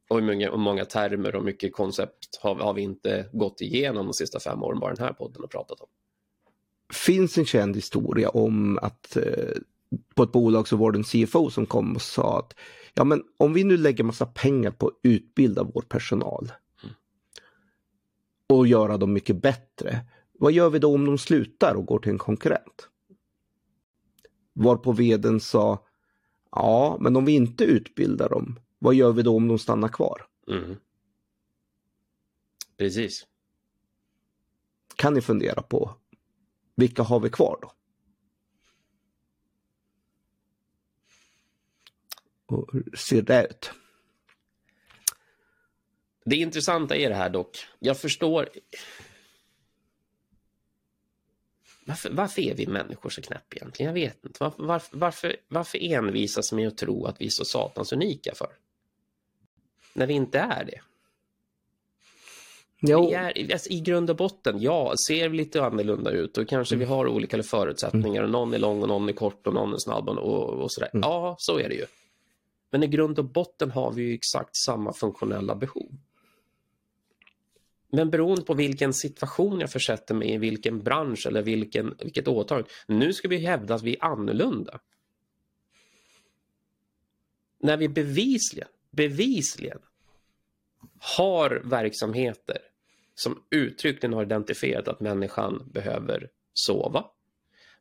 Och 0.09 0.21
hur 0.21 0.27
många, 0.27 0.51
hur 0.51 0.59
många 0.59 0.85
termer 0.85 1.35
och 1.35 1.45
mycket 1.45 1.73
koncept 1.73 2.39
har, 2.41 2.55
har 2.55 2.75
vi 2.75 2.83
inte 2.83 3.29
gått 3.33 3.61
igenom 3.61 4.07
de 4.07 4.15
sista 4.15 4.41
fem 4.41 4.63
åren 4.63 4.81
bara 4.81 4.95
den 4.95 5.05
här 5.05 5.13
podden 5.13 5.41
har 5.41 5.49
pratat 5.49 5.81
om? 5.81 5.89
finns 6.93 7.39
en 7.39 7.47
känd 7.47 7.77
historia 7.77 8.29
om 8.29 8.79
att 8.83 9.17
eh, 9.17 9.23
på 10.15 10.23
ett 10.23 10.33
bolag 10.33 10.69
så 10.69 10.77
var 10.77 10.93
det 10.93 10.99
en 10.99 11.27
CFO 11.27 11.51
som 11.51 11.67
kom 11.67 11.95
och 11.95 12.03
sa 12.03 12.39
att 12.39 12.55
ja 12.95 13.05
men 13.05 13.23
om 13.37 13.53
vi 13.53 13.65
nu 13.65 13.77
lägger 13.77 14.05
massa 14.05 14.27
pengar 14.27 14.71
på 14.71 14.87
att 14.87 14.95
utbilda 15.03 15.63
vår 15.63 15.83
personal 15.83 16.53
och 18.49 18.67
göra 18.67 18.97
dem 18.97 19.13
mycket 19.13 19.43
bättre. 19.43 20.01
Vad 20.39 20.53
gör 20.53 20.71
vi 20.71 20.79
då 20.79 20.95
om 20.95 21.07
de 21.07 21.19
slutar 21.19 21.75
och 21.75 21.87
går 21.87 21.99
till 21.99 22.13
en 22.13 22.19
konkurrent? 22.19 22.89
Varpå 24.53 24.93
veden 24.93 25.41
sa 25.41 25.87
Ja, 26.51 26.99
men 27.01 27.17
om 27.17 27.25
vi 27.25 27.33
inte 27.33 27.65
utbildar 27.65 28.29
dem, 28.29 28.61
vad 28.79 28.95
gör 28.95 29.13
vi 29.13 29.23
då 29.23 29.37
om 29.37 29.49
de 29.49 29.59
stannar 29.59 29.89
kvar? 29.89 30.27
Mm. 30.49 30.77
Precis. 32.77 33.27
Kan 34.97 35.15
ni 35.15 35.21
fundera 35.21 35.63
på 35.63 35.95
vilka 36.75 37.03
har 37.03 37.21
vi 37.21 37.31
kvar 37.31 37.59
då? 37.63 37.73
Och 42.47 42.73
hur 42.73 42.97
ser 42.97 43.23
det 43.23 43.47
ut? 43.51 43.71
Det 46.27 46.37
intressanta 46.37 46.97
är 46.97 47.09
det 47.09 47.15
här 47.15 47.31
dock. 47.31 47.67
Jag 47.79 47.99
förstår. 47.99 48.49
Varför, 51.85 52.11
varför 52.11 52.43
är 52.43 52.55
vi 52.55 52.67
människor 52.67 53.11
så 53.11 53.23
knäpp 53.23 53.55
egentligen? 53.55 53.97
Jag 53.97 54.09
vet 54.09 54.25
inte. 54.25 54.37
Varför, 54.41 54.63
varför, 54.63 54.97
varför, 54.97 55.37
varför 55.49 55.79
envisas 55.83 56.53
med 56.53 56.69
att 56.69 56.79
tro 56.79 57.07
att 57.07 57.21
vi 57.21 57.27
är 57.27 57.31
så 57.31 57.45
satans 57.45 57.93
unika 57.93 58.35
för? 58.35 58.49
När 59.93 60.07
vi 60.07 60.15
inte 60.15 60.39
är 60.39 60.65
det. 60.65 60.81
Jo. 62.81 63.09
Vi 63.09 63.15
är, 63.15 63.53
alltså, 63.53 63.71
I 63.71 63.81
grund 63.81 64.11
och 64.11 64.17
botten, 64.17 64.61
ja, 64.61 64.95
ser 65.09 65.29
vi 65.29 65.37
lite 65.37 65.65
annorlunda 65.65 66.11
ut 66.11 66.39
och 66.39 66.49
kanske 66.49 66.75
mm. 66.75 66.89
vi 66.89 66.95
har 66.95 67.07
olika 67.07 67.43
förutsättningar. 67.43 68.21
Mm. 68.21 68.33
Någon 68.33 68.55
är 68.55 68.59
lång 68.59 68.83
och 68.83 68.89
någon 68.89 69.09
är 69.09 69.13
kort 69.13 69.47
och 69.47 69.55
någon 69.55 69.75
är 69.75 69.79
snabb 69.79 70.09
och, 70.09 70.63
och 70.63 70.73
sådär. 70.73 70.91
Mm. 70.93 71.09
Ja, 71.09 71.37
så 71.39 71.59
är 71.59 71.69
det 71.69 71.75
ju. 71.75 71.87
Men 72.71 72.83
i 72.83 72.87
grund 72.87 73.19
och 73.19 73.25
botten 73.25 73.71
har 73.71 73.93
vi 73.93 74.03
ju 74.03 74.15
exakt 74.15 74.57
samma 74.57 74.93
funktionella 74.93 75.55
behov. 75.55 75.91
Men 77.89 78.11
beroende 78.11 78.43
på 78.43 78.55
vilken 78.55 78.95
situation 78.95 79.61
jag 79.61 79.73
försätter 79.73 80.15
mig 80.15 80.33
i, 80.33 80.39
vilken 80.39 80.83
bransch 80.83 81.27
eller 81.27 81.43
vilken, 81.43 81.95
vilket 82.03 82.29
åtagande. 82.29 82.71
Nu 82.87 83.13
ska 83.13 83.29
vi 83.29 83.37
hävda 83.37 83.75
att 83.75 83.83
vi 83.83 83.95
är 83.95 84.05
annorlunda. 84.05 84.81
När 87.59 87.77
vi 87.77 87.89
bevisligen, 87.89 88.69
bevisligen 88.91 89.79
har 91.17 91.63
verksamheter 91.65 92.59
som 93.15 93.43
uttryckligen 93.51 94.13
har 94.13 94.23
identifierat 94.23 94.89
att 94.89 95.01
människan 95.01 95.71
behöver 95.73 96.29
sova, 96.53 97.05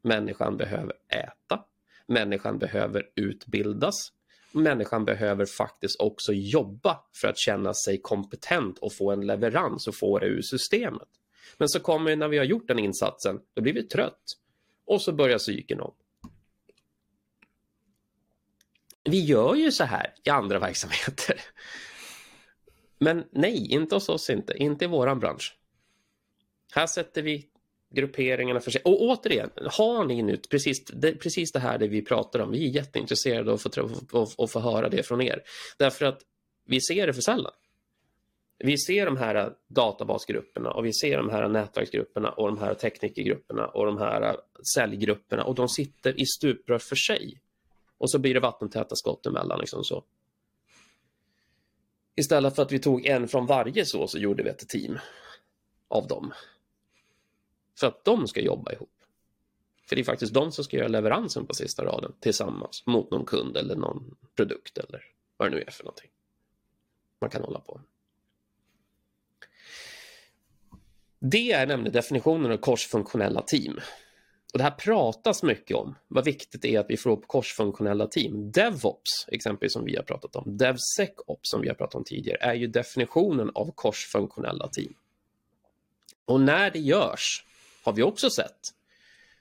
människan 0.01 0.57
behöver 0.57 0.93
äta, 1.07 1.65
människan 2.07 2.57
behöver 2.57 3.09
utbildas, 3.15 4.11
människan 4.55 5.05
behöver 5.05 5.45
faktiskt 5.45 5.99
också 5.99 6.33
jobba 6.33 6.99
för 7.15 7.27
att 7.27 7.37
känna 7.37 7.73
sig 7.73 8.01
kompetent 8.01 8.77
och 8.77 8.93
få 8.93 9.11
en 9.11 9.27
leverans 9.27 9.87
och 9.87 9.95
få 9.95 10.19
det 10.19 10.25
ur 10.25 10.41
systemet. 10.41 11.07
Men 11.57 11.69
så 11.69 11.79
kommer 11.79 12.15
när 12.15 12.27
vi 12.27 12.37
har 12.37 12.45
gjort 12.45 12.67
den 12.67 12.79
insatsen, 12.79 13.39
då 13.53 13.61
blir 13.61 13.73
vi 13.73 13.83
trött 13.83 14.37
och 14.85 15.01
så 15.01 15.13
börjar 15.13 15.37
cykeln 15.37 15.81
om. 15.81 15.93
Vi 19.03 19.25
gör 19.25 19.55
ju 19.55 19.71
så 19.71 19.83
här 19.83 20.13
i 20.23 20.29
andra 20.29 20.59
verksamheter. 20.67 21.41
Men 22.99 23.23
nej, 23.31 23.71
inte 23.71 23.95
hos 23.95 24.09
oss 24.09 24.29
inte. 24.29 24.53
Inte 24.57 24.85
i 24.85 24.87
våran 24.87 25.19
bransch. 25.19 25.57
Här 26.73 26.87
sätter 26.87 27.21
vi 27.21 27.49
grupperingarna 27.89 28.59
för 28.59 28.71
sig. 28.71 28.81
Och 28.85 29.01
återigen, 29.01 29.49
har 29.55 30.05
ni 30.05 30.21
nu 30.21 30.37
precis 30.37 30.85
det, 30.85 31.11
precis 31.11 31.51
det 31.51 31.59
här 31.59 31.77
det 31.77 31.87
vi 31.87 32.01
pratar 32.01 32.39
om, 32.39 32.51
vi 32.51 32.65
är 32.65 32.69
jätteintresserade 32.69 33.51
av 33.51 33.55
att 33.65 33.75
få, 33.75 33.81
av, 34.11 34.29
av 34.37 34.47
få 34.47 34.59
höra 34.59 34.89
det 34.89 35.03
från 35.03 35.21
er. 35.21 35.43
Därför 35.77 36.05
att 36.05 36.21
vi 36.65 36.81
ser 36.81 37.07
det 37.07 37.13
för 37.13 37.21
sällan. 37.21 37.51
Vi 38.57 38.77
ser 38.77 39.05
de 39.05 39.17
här 39.17 39.53
databasgrupperna 39.67 40.71
och 40.71 40.85
vi 40.85 40.93
ser 40.93 41.17
de 41.17 41.29
här 41.29 41.47
nätverksgrupperna 41.47 42.29
och 42.29 42.47
de 42.47 42.57
här 42.57 42.73
teknikergrupperna 42.73 43.67
och 43.67 43.85
de 43.85 43.97
här 43.97 44.37
säljgrupperna 44.75 45.43
och 45.43 45.55
de 45.55 45.69
sitter 45.69 46.21
i 46.21 46.25
stuprör 46.25 46.77
för 46.77 46.95
sig. 46.95 47.41
Och 47.97 48.11
så 48.11 48.19
blir 48.19 48.33
det 48.33 48.39
vattentäta 48.39 48.95
skott 48.95 49.25
emellan. 49.25 49.59
Liksom 49.59 49.83
så. 49.83 50.03
Istället 52.15 52.55
för 52.55 52.61
att 52.61 52.71
vi 52.71 52.79
tog 52.79 53.05
en 53.05 53.27
från 53.27 53.45
varje 53.45 53.85
så, 53.85 54.07
så 54.07 54.17
gjorde 54.17 54.43
vi 54.43 54.49
ett 54.49 54.69
team 54.69 54.99
av 55.87 56.07
dem. 56.07 56.33
För 57.79 57.87
att 57.87 58.05
de 58.05 58.27
ska 58.27 58.41
jobba 58.41 58.71
ihop. 58.71 58.91
För 59.89 59.95
det 59.95 60.01
är 60.01 60.03
faktiskt 60.03 60.33
de 60.33 60.51
som 60.51 60.63
ska 60.63 60.77
göra 60.77 60.87
leveransen 60.87 61.45
på 61.45 61.53
sista 61.53 61.85
raden 61.85 62.13
tillsammans 62.19 62.83
mot 62.85 63.11
någon 63.11 63.25
kund 63.25 63.57
eller 63.57 63.75
någon 63.75 64.15
produkt 64.35 64.77
eller 64.77 65.03
vad 65.37 65.51
det 65.51 65.55
nu 65.55 65.63
är 65.67 65.71
för 65.71 65.83
någonting. 65.83 66.09
Man 67.21 67.29
kan 67.29 67.41
hålla 67.41 67.59
på. 67.59 67.81
Det 71.19 71.51
är 71.51 71.67
nämligen 71.67 71.93
definitionen 71.93 72.51
av 72.51 72.57
korsfunktionella 72.57 73.41
team. 73.41 73.79
Och 74.53 74.57
det 74.57 74.63
här 74.63 74.71
pratas 74.71 75.43
mycket 75.43 75.77
om, 75.77 75.95
vad 76.07 76.25
viktigt 76.25 76.61
det 76.61 76.75
är 76.75 76.79
att 76.79 76.89
vi 76.89 76.97
får 76.97 77.09
upp 77.09 77.27
korsfunktionella 77.27 78.07
team. 78.07 78.51
DevOps, 78.51 79.25
exempelvis 79.27 79.73
som 79.73 79.85
vi 79.85 79.95
har 79.95 80.03
pratat 80.03 80.35
om, 80.35 80.57
DevSecOps 80.57 81.49
som 81.49 81.61
vi 81.61 81.67
har 81.67 81.75
pratat 81.75 81.95
om 81.95 82.03
tidigare, 82.03 82.37
är 82.37 82.53
ju 82.53 82.67
definitionen 82.67 83.51
av 83.55 83.71
korsfunktionella 83.75 84.67
team. 84.67 84.93
Och 86.25 86.41
när 86.41 86.71
det 86.71 86.79
görs, 86.79 87.45
har 87.85 87.93
vi 87.93 88.03
också 88.03 88.29
sett, 88.29 88.73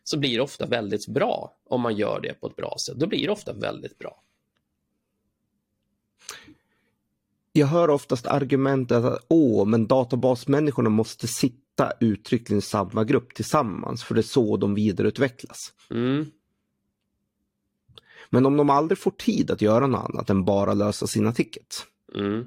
så 0.04 0.18
blir 0.18 0.37
det 0.37 0.42
ofta 0.42 0.66
väldigt 0.66 1.09
bra 1.09 1.57
om 1.64 1.80
man 1.80 1.96
gör 1.96 2.20
det 2.20 2.40
på 2.40 2.46
ett 2.46 2.57
bra 2.57 2.76
sätt. 2.87 2.96
Då 2.96 3.07
blir 3.07 3.26
det 3.26 3.33
ofta 3.33 3.52
väldigt 3.52 3.98
bra. 3.98 4.20
Jag 7.52 7.66
hör 7.66 7.90
oftast 7.90 8.26
argumentet 8.26 9.04
att 9.04 9.26
åh, 9.28 9.66
men 9.66 9.87
databasmänniskorna 9.87 10.90
måste 10.90 11.28
sitta 11.28 11.92
uttryckligen 12.00 12.59
i 12.59 12.62
samma 12.62 13.04
grupp 13.04 13.35
tillsammans 13.35 14.04
för 14.04 14.14
det 14.14 14.20
är 14.20 14.22
så 14.22 14.57
de 14.57 14.74
vidareutvecklas. 14.74 15.72
Mm. 15.90 16.26
Men 18.30 18.46
om 18.46 18.57
de 18.57 18.70
aldrig 18.70 18.98
får 18.98 19.11
tid 19.11 19.50
att 19.50 19.62
göra 19.62 19.87
något 19.87 20.11
annat 20.11 20.30
än 20.30 20.44
bara 20.44 20.74
lösa 20.74 21.07
sina 21.07 21.33
tickets 21.33 21.87
mm. 22.14 22.46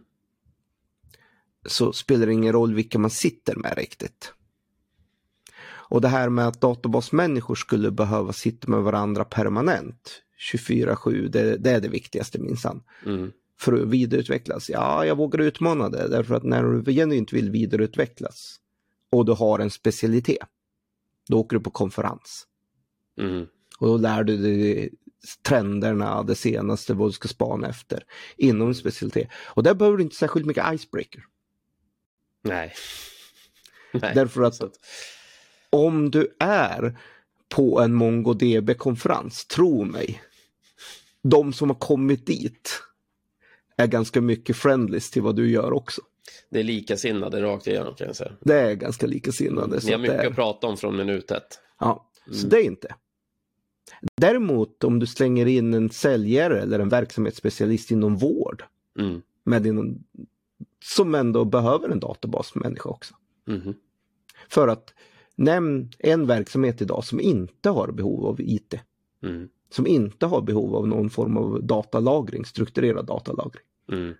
så 1.65 1.93
spelar 1.93 2.25
det 2.25 2.33
ingen 2.33 2.53
roll 2.53 2.73
vilka 2.73 2.99
man 2.99 3.09
sitter 3.09 3.55
med 3.55 3.77
riktigt. 3.77 4.33
Och 5.89 6.01
det 6.01 6.07
här 6.07 6.29
med 6.29 6.47
att 6.47 6.61
databasmänniskor 6.61 7.55
skulle 7.55 7.91
behöva 7.91 8.33
sitta 8.33 8.71
med 8.71 8.81
varandra 8.81 9.25
permanent 9.25 10.21
24-7, 10.53 11.27
det, 11.27 11.57
det, 11.57 11.71
är 11.71 11.81
det 11.81 11.87
viktigaste 11.87 12.39
minsann. 12.39 12.83
Mm. 13.05 13.31
För 13.59 13.73
att 13.73 13.87
vidareutvecklas. 13.87 14.69
Ja, 14.69 15.05
jag 15.05 15.15
vågar 15.15 15.39
utmana 15.39 15.89
det 15.89 16.07
därför 16.07 16.35
att 16.35 16.43
när 16.43 16.63
du 16.63 16.93
genuint 16.93 17.33
vill 17.33 17.51
vidareutvecklas 17.51 18.59
och 19.11 19.25
du 19.25 19.31
har 19.31 19.59
en 19.59 19.69
specialitet. 19.69 20.47
Då 21.29 21.39
åker 21.39 21.57
du 21.57 21.63
på 21.63 21.71
konferens. 21.71 22.47
Mm. 23.19 23.45
Och 23.79 23.87
då 23.87 23.97
lär 23.97 24.23
du 24.23 24.37
dig 24.37 24.89
trenderna, 25.43 26.23
det 26.23 26.35
senaste, 26.35 26.93
vad 26.93 27.07
du 27.07 27.11
ska 27.11 27.27
spana 27.27 27.67
efter 27.67 28.03
inom 28.37 28.67
en 28.67 28.75
specialitet. 28.75 29.29
Och 29.45 29.63
där 29.63 29.73
behöver 29.73 29.97
du 29.97 30.03
inte 30.03 30.15
särskilt 30.15 30.45
mycket 30.45 30.73
icebreaker. 30.73 31.23
Nej. 32.43 32.73
Nej. 33.93 34.11
Därför 34.15 34.41
att 34.41 34.55
om 35.77 36.11
du 36.11 36.35
är 36.39 36.99
på 37.49 37.81
en 37.81 37.93
MongoDB-konferens, 37.93 39.45
tro 39.45 39.83
mig, 39.83 40.21
de 41.23 41.53
som 41.53 41.69
har 41.69 41.77
kommit 41.77 42.25
dit 42.25 42.81
är 43.77 43.87
ganska 43.87 44.21
mycket 44.21 44.57
friendlies 44.57 45.11
till 45.11 45.21
vad 45.21 45.35
du 45.35 45.49
gör 45.49 45.73
också 45.73 46.01
det 46.49 46.59
är 46.59 46.63
likasinnade 46.63 47.41
rakt 47.41 47.67
igenom 47.67 47.95
kan 47.95 48.07
jag 48.07 48.15
säga. 48.15 48.31
Det 48.41 48.53
är 48.53 48.73
ganska 48.73 49.07
likasinnade. 49.07 49.79
Ni 49.83 49.91
har 49.91 49.99
mycket 49.99 50.19
att, 50.19 50.27
att 50.27 50.35
prata 50.35 50.67
om 50.67 50.77
från 50.77 50.97
minut 50.97 51.31
ett. 51.31 51.59
Ja, 51.79 52.11
mm. 52.27 52.39
så 52.39 52.47
det 52.47 52.57
är 52.57 52.63
inte. 52.63 52.95
Däremot 54.21 54.83
om 54.83 54.99
du 54.99 55.07
slänger 55.07 55.45
in 55.45 55.73
en 55.73 55.89
säljare 55.89 56.61
eller 56.61 56.79
en 56.79 56.89
verksamhetsspecialist 56.89 57.91
inom 57.91 58.17
vård 58.17 58.63
mm. 58.99 59.21
med 59.43 59.61
din, 59.61 60.03
som 60.83 61.15
ändå 61.15 61.45
behöver 61.45 61.89
en 61.89 61.99
databasmänniska 61.99 62.89
också. 62.89 63.15
Mm. 63.47 63.73
För 64.49 64.67
att 64.67 64.93
nämn 65.37 65.91
en 65.99 66.27
verksamhet 66.27 66.81
idag 66.81 67.03
som 67.03 67.19
inte 67.19 67.69
har 67.69 67.91
behov 67.91 68.25
av 68.25 68.41
IT. 68.41 68.73
Mm. 69.23 69.49
Som 69.69 69.87
inte 69.87 70.25
har 70.25 70.41
behov 70.41 70.75
av 70.75 70.87
någon 70.87 71.09
form 71.09 71.37
av 71.37 71.63
datalagring, 71.63 72.45
strukturerad 72.45 73.05
datalagring. 73.05 73.63
Mm. 73.91 74.13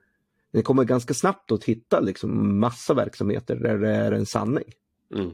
Ni 0.51 0.61
kommer 0.61 0.83
ganska 0.83 1.13
snabbt 1.13 1.51
att 1.51 1.63
hitta 1.63 1.99
liksom 1.99 2.59
massa 2.59 2.93
verksamheter 2.93 3.55
där 3.55 3.77
det 3.77 3.89
är 3.89 4.11
en 4.11 4.25
sanning. 4.25 4.73
Mm. 5.15 5.31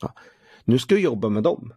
Ja. 0.00 0.14
Nu 0.64 0.78
ska 0.78 0.94
jag 0.94 1.02
jobba 1.02 1.28
med 1.28 1.42
dem. 1.42 1.72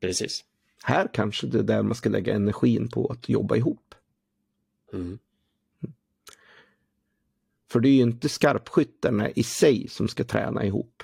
Precis. 0.00 0.44
Här 0.82 1.08
kanske 1.12 1.46
det 1.46 1.58
är 1.58 1.62
där 1.62 1.82
man 1.82 1.94
ska 1.94 2.08
lägga 2.08 2.34
energin 2.34 2.88
på 2.88 3.06
att 3.06 3.28
jobba 3.28 3.56
ihop. 3.56 3.94
Mm. 4.92 5.18
För 7.70 7.80
det 7.80 7.88
är 7.88 7.92
ju 7.92 8.02
inte 8.02 8.28
skarpskyttarna 8.28 9.30
i 9.30 9.42
sig 9.42 9.88
som 9.88 10.08
ska 10.08 10.24
träna 10.24 10.64
ihop. 10.64 11.02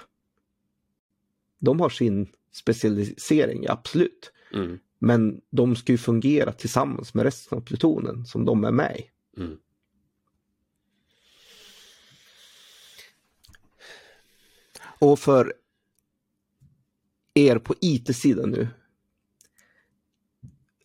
De 1.59 1.81
har 1.81 1.89
sin 1.89 2.29
specialisering, 2.53 3.67
absolut. 3.69 4.33
Mm. 4.53 4.79
Men 4.99 5.41
de 5.51 5.77
ska 5.77 5.93
ju 5.93 5.99
fungera 5.99 6.53
tillsammans 6.53 7.15
med 7.15 7.25
resten 7.25 7.59
av 7.59 7.63
plutonen 7.63 8.27
som 8.27 8.45
de 8.45 8.65
är 8.65 8.71
med 8.71 8.97
i. 8.99 9.11
Mm. 9.41 9.57
Och 14.83 15.19
för 15.19 15.55
er 17.35 17.59
på 17.59 17.75
IT-sidan 17.81 18.51
nu. 18.51 18.69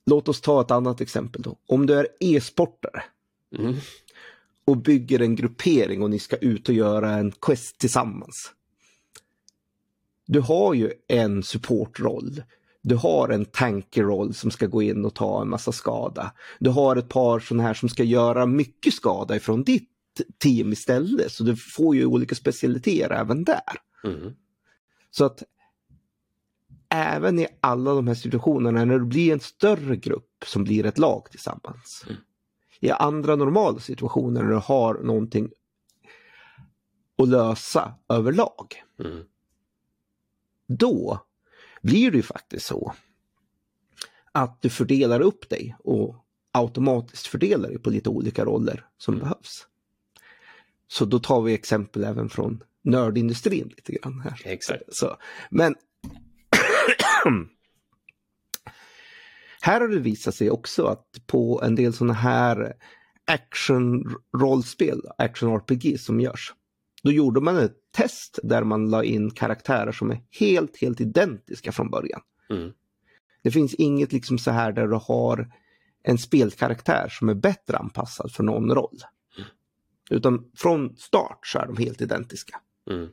Låt 0.06 0.28
oss 0.28 0.42
ta 0.42 0.62
ett 0.62 0.72
annat 0.72 1.02
exempel 1.02 1.42
då. 1.42 1.58
Om 1.66 1.86
du 1.86 1.94
är 1.94 2.08
e-sportare 2.20 3.04
Mm. 3.58 3.76
Och 4.66 4.78
bygger 4.78 5.22
en 5.22 5.36
gruppering 5.36 6.02
och 6.02 6.10
ni 6.10 6.20
ska 6.20 6.36
ut 6.36 6.70
och 6.70 6.76
göra 6.76 7.12
en 7.12 7.32
quest 7.32 7.78
tillsammans. 7.78 8.52
Du 10.28 10.40
har 10.40 10.74
ju 10.74 10.92
en 11.08 11.44
supportroll. 11.44 12.44
Du 12.82 12.96
har 12.96 13.30
en 13.30 13.46
tankerroll 13.46 14.34
som 14.34 14.52
ska 14.52 14.68
gå 14.68 14.82
in 14.82 15.06
och 15.06 15.14
ta 15.14 15.42
en 15.42 15.50
massa 15.50 15.72
skada. 15.72 16.32
Du 16.60 16.70
har 16.70 16.96
ett 16.96 17.10
par 17.10 17.40
sådana 17.40 17.64
här 17.64 17.74
som 17.74 17.90
ska 17.90 18.04
göra 18.04 18.46
mycket 18.46 18.94
skada 18.94 19.36
ifrån 19.36 19.64
ditt 19.64 19.90
team 20.38 20.74
istället. 20.74 21.32
Så 21.32 21.44
du 21.44 21.56
får 21.56 21.96
ju 21.96 22.06
olika 22.06 22.36
specialiteter 22.36 23.10
även 23.10 23.44
där. 23.44 23.74
Mm. 24.04 24.34
Så 25.12 25.26
att 25.26 25.44
även 26.90 27.40
i 27.40 27.48
alla 27.60 27.94
de 27.94 28.08
här 28.08 28.16
situationerna 28.16 28.86
när 28.86 29.00
det 29.00 29.06
blir 29.06 29.34
en 29.34 29.40
större 29.40 29.96
grupp 29.96 30.44
som 30.46 30.64
blir 30.64 30.86
ett 30.86 30.98
lag 30.98 31.28
tillsammans. 31.32 32.06
Mm. 32.08 32.22
I 32.80 32.92
andra 32.92 33.36
normala 33.36 33.80
situationer 33.80 34.44
när 34.44 34.50
du 34.50 34.56
har 34.58 34.94
någonting 34.94 35.50
att 37.18 37.28
lösa 37.28 37.94
överlag. 38.10 38.84
Mm. 39.00 39.24
Då 40.68 41.26
blir 41.82 42.12
det 42.12 42.18
ju 42.18 42.24
faktiskt 42.24 42.66
så 42.66 42.94
att 44.32 44.62
du 44.62 44.70
fördelar 44.70 45.22
upp 45.22 45.50
dig 45.50 45.76
och 45.84 46.16
automatiskt 46.52 47.28
fördelar 47.28 47.70
dig 47.70 47.80
på 47.80 47.90
lite 47.90 48.10
olika 48.10 48.46
roller 48.46 48.86
som 48.98 49.14
Mm. 49.14 49.24
behövs. 49.24 49.68
Så 50.88 51.06
då 51.06 51.20
tar 51.20 51.42
vi 51.42 51.54
exempel 51.54 52.04
även 52.04 52.30
från 52.30 52.64
nördindustrin 52.82 53.68
lite 53.68 53.94
grann 53.94 54.20
här. 54.20 54.42
Exakt. 54.46 54.84
Så, 54.90 55.18
men 55.50 55.76
här 59.66 59.82
har 59.82 59.88
det 59.88 60.00
visat 60.00 60.36
sig 60.36 60.52
också 60.52 60.86
att 60.86 61.08
på 61.28 61.62
en 61.64 61.76
del 61.76 61.94
sådana 61.94 62.14
här 62.14 62.74
action-rollspel, 63.26 65.02
action-RPG 65.18 65.98
som 65.98 66.22
görs, 66.22 66.54
då 67.04 67.12
gjorde 67.12 67.42
man 67.42 67.58
ett 67.58 67.78
test 67.92 68.40
där 68.44 68.64
man 68.64 68.90
la 68.90 69.04
in 69.04 69.32
karaktärer 69.32 69.92
som 69.92 70.12
är 70.12 70.22
helt, 70.40 70.78
helt 70.78 71.02
identiska 71.02 71.72
från 71.72 71.90
början. 71.90 72.22
Mm. 72.50 72.72
Det 73.44 73.52
finns 73.52 73.74
inget 73.74 74.14
liksom 74.14 74.38
så 74.38 74.52
här 74.52 74.72
där 74.72 74.88
du 74.88 75.00
har 75.04 75.54
en 76.04 76.18
spelkaraktär 76.18 77.08
som 77.10 77.30
är 77.30 77.36
bättre 77.36 77.78
anpassad 77.78 78.32
för 78.32 78.44
någon 78.44 78.72
roll. 78.72 79.00
Utan 80.10 80.52
från 80.56 80.96
start 80.98 81.40
så 81.48 81.60
är 81.60 81.66
de 81.66 81.78
helt 81.78 82.02
identiska. 82.02 82.60
Mm. 82.90 83.10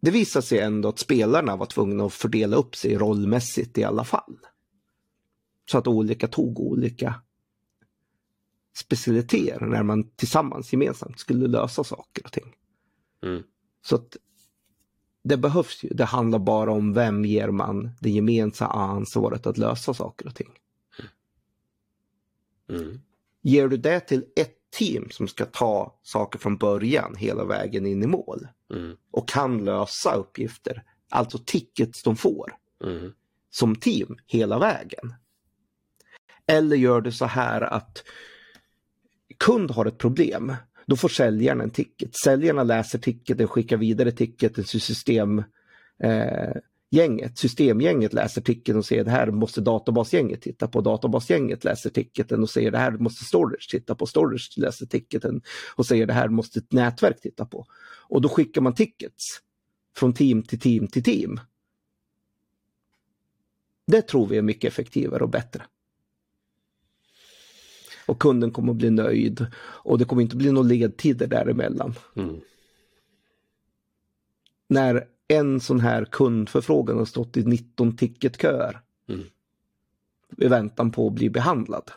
Det 0.00 0.10
visade 0.10 0.46
sig 0.46 0.58
ändå 0.58 0.88
att 0.88 0.98
spelarna 0.98 1.56
var 1.56 1.66
tvungna 1.66 2.04
att 2.04 2.12
fördela 2.12 2.56
upp 2.56 2.76
sig 2.76 2.94
rollmässigt 2.94 3.78
i 3.78 3.84
alla 3.84 4.04
fall. 4.04 4.38
Så 5.70 5.78
att 5.78 5.86
olika 5.86 6.28
tog 6.28 6.60
olika 6.60 7.14
specialiteter 8.76 9.60
när 9.66 9.82
man 9.82 10.10
tillsammans 10.10 10.72
gemensamt 10.72 11.18
skulle 11.18 11.46
lösa 11.46 11.84
saker 11.84 12.24
och 12.24 12.32
ting. 12.32 12.54
Mm. 13.22 13.42
Så 13.82 13.94
att 13.96 14.16
det 15.24 15.36
behövs 15.36 15.84
ju. 15.84 15.88
Det 15.88 16.04
handlar 16.04 16.38
bara 16.38 16.72
om 16.72 16.92
vem 16.92 17.24
ger 17.24 17.50
man 17.50 17.90
det 18.00 18.10
gemensamma 18.10 18.72
ansvaret 18.72 19.46
att 19.46 19.58
lösa 19.58 19.94
saker 19.94 20.26
och 20.26 20.34
ting. 20.34 20.50
Mm. 22.68 23.00
Ger 23.42 23.68
du 23.68 23.76
det 23.76 24.00
till 24.00 24.24
ett 24.36 24.54
team 24.70 25.10
som 25.10 25.28
ska 25.28 25.44
ta 25.44 25.98
saker 26.02 26.38
från 26.38 26.56
början 26.56 27.16
hela 27.16 27.44
vägen 27.44 27.86
in 27.86 28.02
i 28.02 28.06
mål 28.06 28.48
Mm. 28.74 28.96
och 29.10 29.28
kan 29.28 29.64
lösa 29.64 30.14
uppgifter, 30.14 30.84
alltså 31.10 31.38
tickets 31.46 32.02
de 32.02 32.16
får 32.16 32.54
Mm. 32.84 33.12
som 33.50 33.76
team 33.76 34.16
hela 34.26 34.58
vägen. 34.58 35.14
Eller 36.48 36.76
gör 36.76 37.00
du 37.00 37.12
så 37.12 37.24
här 37.24 37.60
att 37.60 38.04
kund 39.38 39.70
har 39.70 39.86
ett 39.86 39.98
problem, 39.98 40.54
då 40.86 40.96
får 40.96 41.08
säljaren 41.08 41.60
en 41.60 41.70
ticket. 41.70 42.16
Säljarna 42.16 42.62
läser 42.62 42.98
ticketen, 42.98 43.48
skickar 43.48 43.76
vidare 43.76 44.12
ticketen 44.12 44.64
till 44.64 44.80
system, 44.80 45.38
eh, 46.02 46.56
gänget. 46.90 47.38
Systemgänget 47.38 48.12
läser 48.12 48.40
ticketen 48.40 48.78
och 48.78 48.84
säger 48.84 49.04
det 49.04 49.10
här 49.10 49.30
måste 49.30 49.60
databasgänget 49.60 50.42
titta 50.42 50.68
på. 50.68 50.80
Databasgänget 50.80 51.64
läser 51.64 51.90
ticketen 51.90 52.42
och 52.42 52.50
säger 52.50 52.70
det 52.70 52.78
här 52.78 52.92
måste 52.92 53.24
storage 53.24 53.68
titta 53.70 53.94
på. 53.94 54.06
Storage 54.06 54.54
läser 54.56 54.86
ticketen 54.86 55.42
och 55.76 55.86
säger 55.86 56.06
det 56.06 56.12
här 56.12 56.28
måste 56.28 56.58
ett 56.58 56.72
nätverk 56.72 57.20
titta 57.20 57.44
på. 57.44 57.66
Och 58.08 58.20
då 58.20 58.28
skickar 58.28 58.60
man 58.60 58.74
tickets 58.74 59.24
från 59.96 60.12
team 60.12 60.42
till 60.42 60.60
team 60.60 60.86
till 60.86 61.02
team. 61.02 61.40
Det 63.86 64.02
tror 64.02 64.26
vi 64.26 64.38
är 64.38 64.42
mycket 64.42 64.72
effektivare 64.72 65.22
och 65.22 65.30
bättre. 65.30 65.62
Och 68.08 68.18
kunden 68.20 68.50
kommer 68.50 68.72
att 68.72 68.78
bli 68.78 68.90
nöjd 68.90 69.46
och 69.56 69.98
det 69.98 70.04
kommer 70.04 70.22
inte 70.22 70.36
bli 70.36 70.52
några 70.52 70.68
ledtider 70.68 71.26
däremellan. 71.26 71.94
Mm. 72.16 72.40
När 74.68 75.08
en 75.28 75.60
sån 75.60 75.80
här 75.80 76.04
kundförfrågan 76.04 76.98
har 76.98 77.04
stått 77.04 77.36
i 77.36 77.44
19 77.44 77.96
ticketköer 77.96 78.80
Mm. 79.08 79.24
i 80.36 80.48
väntan 80.48 80.90
på 80.90 81.06
att 81.06 81.12
bli 81.12 81.30
behandlad. 81.30 81.90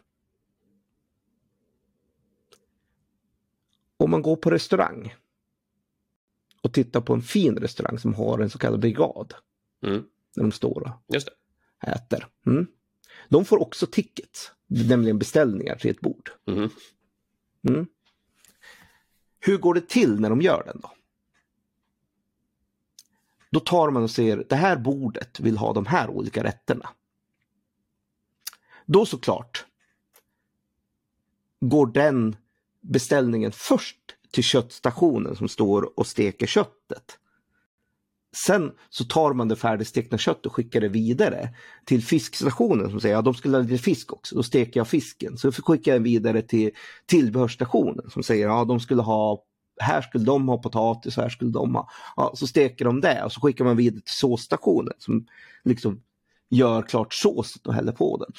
Om 3.98 4.12
man 4.12 4.22
går 4.22 4.36
på 4.36 4.50
restaurang 4.50 5.16
och 6.62 6.74
tittar 6.74 7.02
på 7.02 7.14
en 7.14 7.22
fin 7.22 7.58
restaurang 7.58 8.00
som 8.00 8.14
har 8.14 8.40
en 8.40 8.50
så 8.50 8.58
kallad 8.58 8.80
brigad 8.80 9.34
Mm. 9.84 10.04
när 10.36 10.44
de 10.44 10.52
står 10.52 10.94
och 11.08 11.16
äter. 11.88 12.28
Mm. 12.46 12.68
De 13.30 13.46
får 13.46 13.62
också 13.62 13.88
tickets, 13.88 14.52
nämligen 14.72 15.20
beställningar 15.20 15.76
till 15.76 15.92
ett 15.92 16.02
bord. 16.02 16.32
Mm. 16.48 16.70
Mm. 17.70 17.88
Hur 19.40 19.58
går 19.58 19.74
det 19.74 19.90
till 19.90 20.20
när 20.20 20.30
de 20.30 20.42
gör 20.42 20.64
den 20.66 20.80
då? 20.82 20.92
Då 23.50 23.60
tar 23.60 23.90
man 23.90 24.04
och 24.04 24.12
säger 24.12 24.46
det 24.50 24.56
här 24.56 24.78
bordet 24.78 25.40
vill 25.40 25.58
ha 25.58 25.74
de 25.74 25.86
här 25.86 26.10
olika 26.10 26.44
rätterna. 26.44 26.90
Då 28.86 29.06
såklart 29.06 29.66
går 31.60 31.88
den 31.88 32.36
beställningen 32.80 33.52
först 33.52 34.16
till 34.32 34.44
köttstationen 34.44 35.36
som 35.36 35.50
står 35.50 36.00
och 36.00 36.08
steker 36.08 36.48
köttet. 36.48 37.20
Sen 38.36 38.72
så 38.90 39.06
tar 39.06 39.34
man 39.34 39.48
det 39.48 39.56
färdigstekna 39.56 40.18
köttet 40.18 40.46
och 40.46 40.56
skickar 40.56 40.82
det 40.82 40.88
vidare 40.88 41.50
till 41.86 42.04
fiskstationen 42.04 42.90
som 42.90 43.02
säger 43.02 43.16
att 43.16 43.18
ja, 43.18 43.22
de 43.22 43.34
skulle 43.34 43.58
ha 43.58 43.64
lite 43.64 43.84
fisk 43.84 44.14
också. 44.14 44.36
Då 44.36 44.44
steker 44.44 44.80
jag 44.80 44.88
fisken. 44.88 45.38
Så 45.38 45.52
skickar 45.52 45.94
jag 45.94 46.00
vidare 46.00 46.42
till 46.42 46.72
tillbehörsstationen 47.06 48.10
som 48.10 48.24
säger 48.24 48.48
att 48.48 48.54
ja, 48.54 48.66
de 48.66 48.80
skulle 48.80 49.02
ha 49.02 49.44
här 49.80 50.02
skulle 50.02 50.26
de 50.26 50.50
ha 50.50 50.58
potatis, 50.58 51.18
här 51.18 51.30
skulle 51.30 51.52
de 51.52 51.76
ha. 51.76 51.90
Ja, 52.16 52.32
så 52.36 52.48
steker 52.48 52.86
de 52.86 53.02
det 53.02 53.24
och 53.24 53.32
så 53.32 53.42
skickar 53.42 53.66
man 53.66 53.78
vidare 53.78 54.02
till 54.02 54.14
såsstationen 54.14 54.94
som 54.98 55.28
liksom 55.64 56.04
gör 56.50 56.82
klart 56.82 57.14
såset 57.14 57.68
och 57.68 57.74
häller 57.74 57.92
på 57.92 58.18
den. 58.18 58.32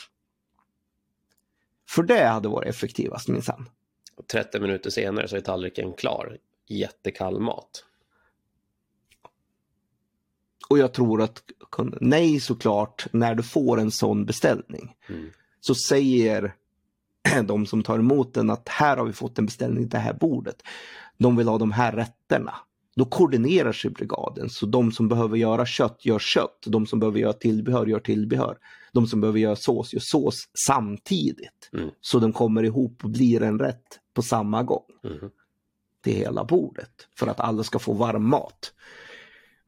För 1.89 2.03
det 2.03 2.27
hade 2.27 2.49
varit 2.49 2.69
effektivast 2.69 3.29
minsann. 3.29 3.69
30 4.33 4.61
minuter 4.61 4.91
senare 4.91 5.29
så 5.29 5.37
är 5.37 5.41
tallriken 5.41 5.93
klar. 5.93 6.39
Jättekall 6.69 7.41
mat. 7.41 7.85
Och 10.73 10.79
jag 10.79 10.93
tror 10.93 11.23
att 11.23 11.43
nej 12.01 12.41
såklart, 12.41 13.07
när 13.13 13.35
du 13.35 13.43
får 13.43 13.81
en 13.81 13.91
sån 13.91 14.25
beställning 14.25 14.95
Mm. 15.09 15.31
så 15.61 15.75
säger 15.75 16.55
de 17.45 17.67
som 17.67 17.83
tar 17.83 17.99
emot 17.99 18.35
den 18.35 18.51
att 18.51 18.69
här 18.69 18.97
har 18.97 19.05
vi 19.05 19.13
fått 19.13 19.39
en 19.39 19.47
beställning 19.47 19.83
till 19.85 19.91
det 19.91 19.99
här 19.99 20.15
bordet. 20.15 20.63
De 21.19 21.37
vill 21.37 21.49
ha 21.49 21.59
de 21.59 21.73
här 21.73 21.93
rätterna. 21.93 22.55
Då 22.97 23.05
koordinerar 23.05 23.73
sig 23.73 23.91
brigaden 23.91 24.51
så 24.51 24.67
de 24.67 24.93
som 24.93 25.09
behöver 25.09 25.37
göra 25.37 25.67
kött 25.67 26.05
gör 26.07 26.19
kött. 26.19 26.59
De 26.67 26.87
som 26.87 27.01
behöver 27.01 27.19
göra 27.19 27.33
tillbehör 27.33 27.87
gör 27.87 28.01
tillbehör. 28.01 28.59
De 28.93 29.07
som 29.07 29.21
behöver 29.21 29.39
göra 29.39 29.57
sås 29.57 29.93
gör 29.93 30.01
sås 30.05 30.49
samtidigt. 30.67 31.71
Mm. 31.73 31.91
Så 32.01 32.19
de 32.19 32.33
kommer 32.33 32.63
ihop 32.63 33.05
och 33.05 33.11
blir 33.11 33.43
en 33.43 33.59
rätt 33.59 33.99
på 34.15 34.23
samma 34.23 34.63
gång 34.63 34.85
Mm. 35.05 35.31
till 36.05 36.15
hela 36.15 36.45
bordet. 36.45 37.09
För 37.19 37.27
att 37.27 37.41
alla 37.41 37.63
ska 37.63 37.79
få 37.79 37.93
varm 37.93 38.29
mat. 38.29 38.73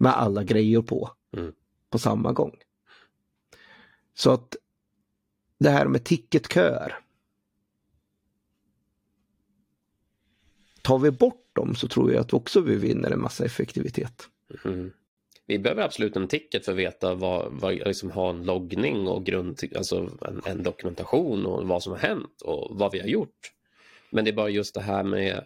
Med 0.04 0.12
alla 0.12 0.44
grejer 0.44 0.82
på. 0.82 1.10
Mm. 1.36 1.52
På 1.90 1.98
samma 1.98 2.32
gång. 2.32 2.56
Så 4.14 4.30
att 4.30 4.56
det 5.58 5.70
här 5.70 5.86
med 5.86 6.04
ticketköer. 6.04 7.04
tar 10.84 10.98
vi 10.98 11.10
bort 11.10 11.50
dem 11.52 11.74
så 11.74 11.88
tror 11.88 12.12
jag 12.12 12.20
att 12.20 12.32
också 12.32 12.60
vi 12.60 12.76
vinner 12.76 13.10
en 13.10 13.20
massa 13.20 13.44
effektivitet. 13.44 14.28
Mm. 14.64 14.92
Vi 15.46 15.58
behöver 15.58 15.82
absolut 15.82 16.16
en 16.16 16.28
ticket 16.28 16.64
för 16.64 16.72
att 16.72 16.78
veta 16.78 17.14
vad, 17.14 17.52
vad 17.52 17.74
liksom 17.74 18.10
ha 18.10 18.30
en 18.30 18.44
loggning 18.44 19.08
och 19.08 19.26
grund, 19.26 19.60
alltså 19.76 20.10
en, 20.20 20.42
en, 20.44 20.62
dokumentation 20.62 21.46
och 21.46 21.68
vad 21.68 21.82
som 21.82 21.92
har 21.92 21.98
hänt 21.98 22.42
och 22.44 22.78
vad 22.78 22.92
vi 22.92 23.00
har 23.00 23.06
gjort. 23.06 23.52
Men 24.10 24.24
det 24.24 24.30
är 24.30 24.36
bara 24.36 24.48
just 24.48 24.74
det 24.74 24.80
här 24.80 25.04
med 25.04 25.44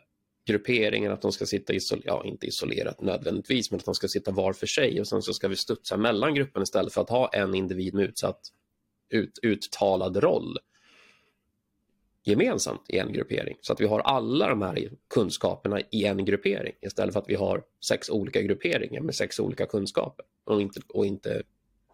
grupperingen, 0.48 1.12
att 1.12 1.22
de 1.22 1.32
ska 1.32 1.46
sitta 1.46 1.72
isolerat, 1.72 2.04
ja 2.06 2.24
inte 2.24 2.46
isolerat 2.46 3.00
nödvändigtvis, 3.00 3.70
men 3.70 3.78
att 3.78 3.84
de 3.84 3.94
ska 3.94 4.08
sitta 4.08 4.30
var 4.30 4.52
för 4.52 4.66
sig 4.66 5.00
och 5.00 5.08
sen 5.08 5.22
så 5.22 5.34
ska 5.34 5.48
vi 5.48 5.56
studsa 5.56 5.96
mellan 5.96 6.34
gruppen 6.34 6.62
istället 6.62 6.92
för 6.92 7.00
att 7.00 7.10
ha 7.10 7.28
en 7.28 7.54
individ 7.54 7.94
med 7.94 8.04
utsatt 8.04 8.40
ut, 9.10 9.38
uttalad 9.42 10.16
roll 10.16 10.58
gemensamt 12.24 12.84
i 12.88 12.98
en 12.98 13.12
gruppering. 13.12 13.56
Så 13.60 13.72
att 13.72 13.80
vi 13.80 13.86
har 13.86 14.00
alla 14.00 14.48
de 14.48 14.62
här 14.62 14.90
kunskaperna 15.14 15.80
i 15.90 16.04
en 16.04 16.24
gruppering 16.24 16.74
istället 16.80 17.12
för 17.12 17.20
att 17.20 17.28
vi 17.28 17.34
har 17.34 17.62
sex 17.84 18.10
olika 18.10 18.42
grupperingar 18.42 19.00
med 19.00 19.14
sex 19.14 19.40
olika 19.40 19.66
kunskaper 19.66 20.24
och 20.44 20.60
inte, 20.60 20.80
och 20.88 21.06
inte 21.06 21.42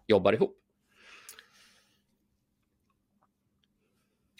jobbar 0.07 0.33
ihop. 0.33 0.57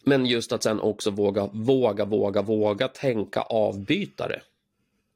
Men 0.05 0.25
just 0.25 0.51
att 0.51 0.63
sen 0.63 0.79
också 0.79 1.11
våga, 1.11 1.49
våga, 1.53 2.05
våga, 2.05 2.41
våga 2.41 2.87
tänka 2.87 3.41
avbytare. 3.41 4.41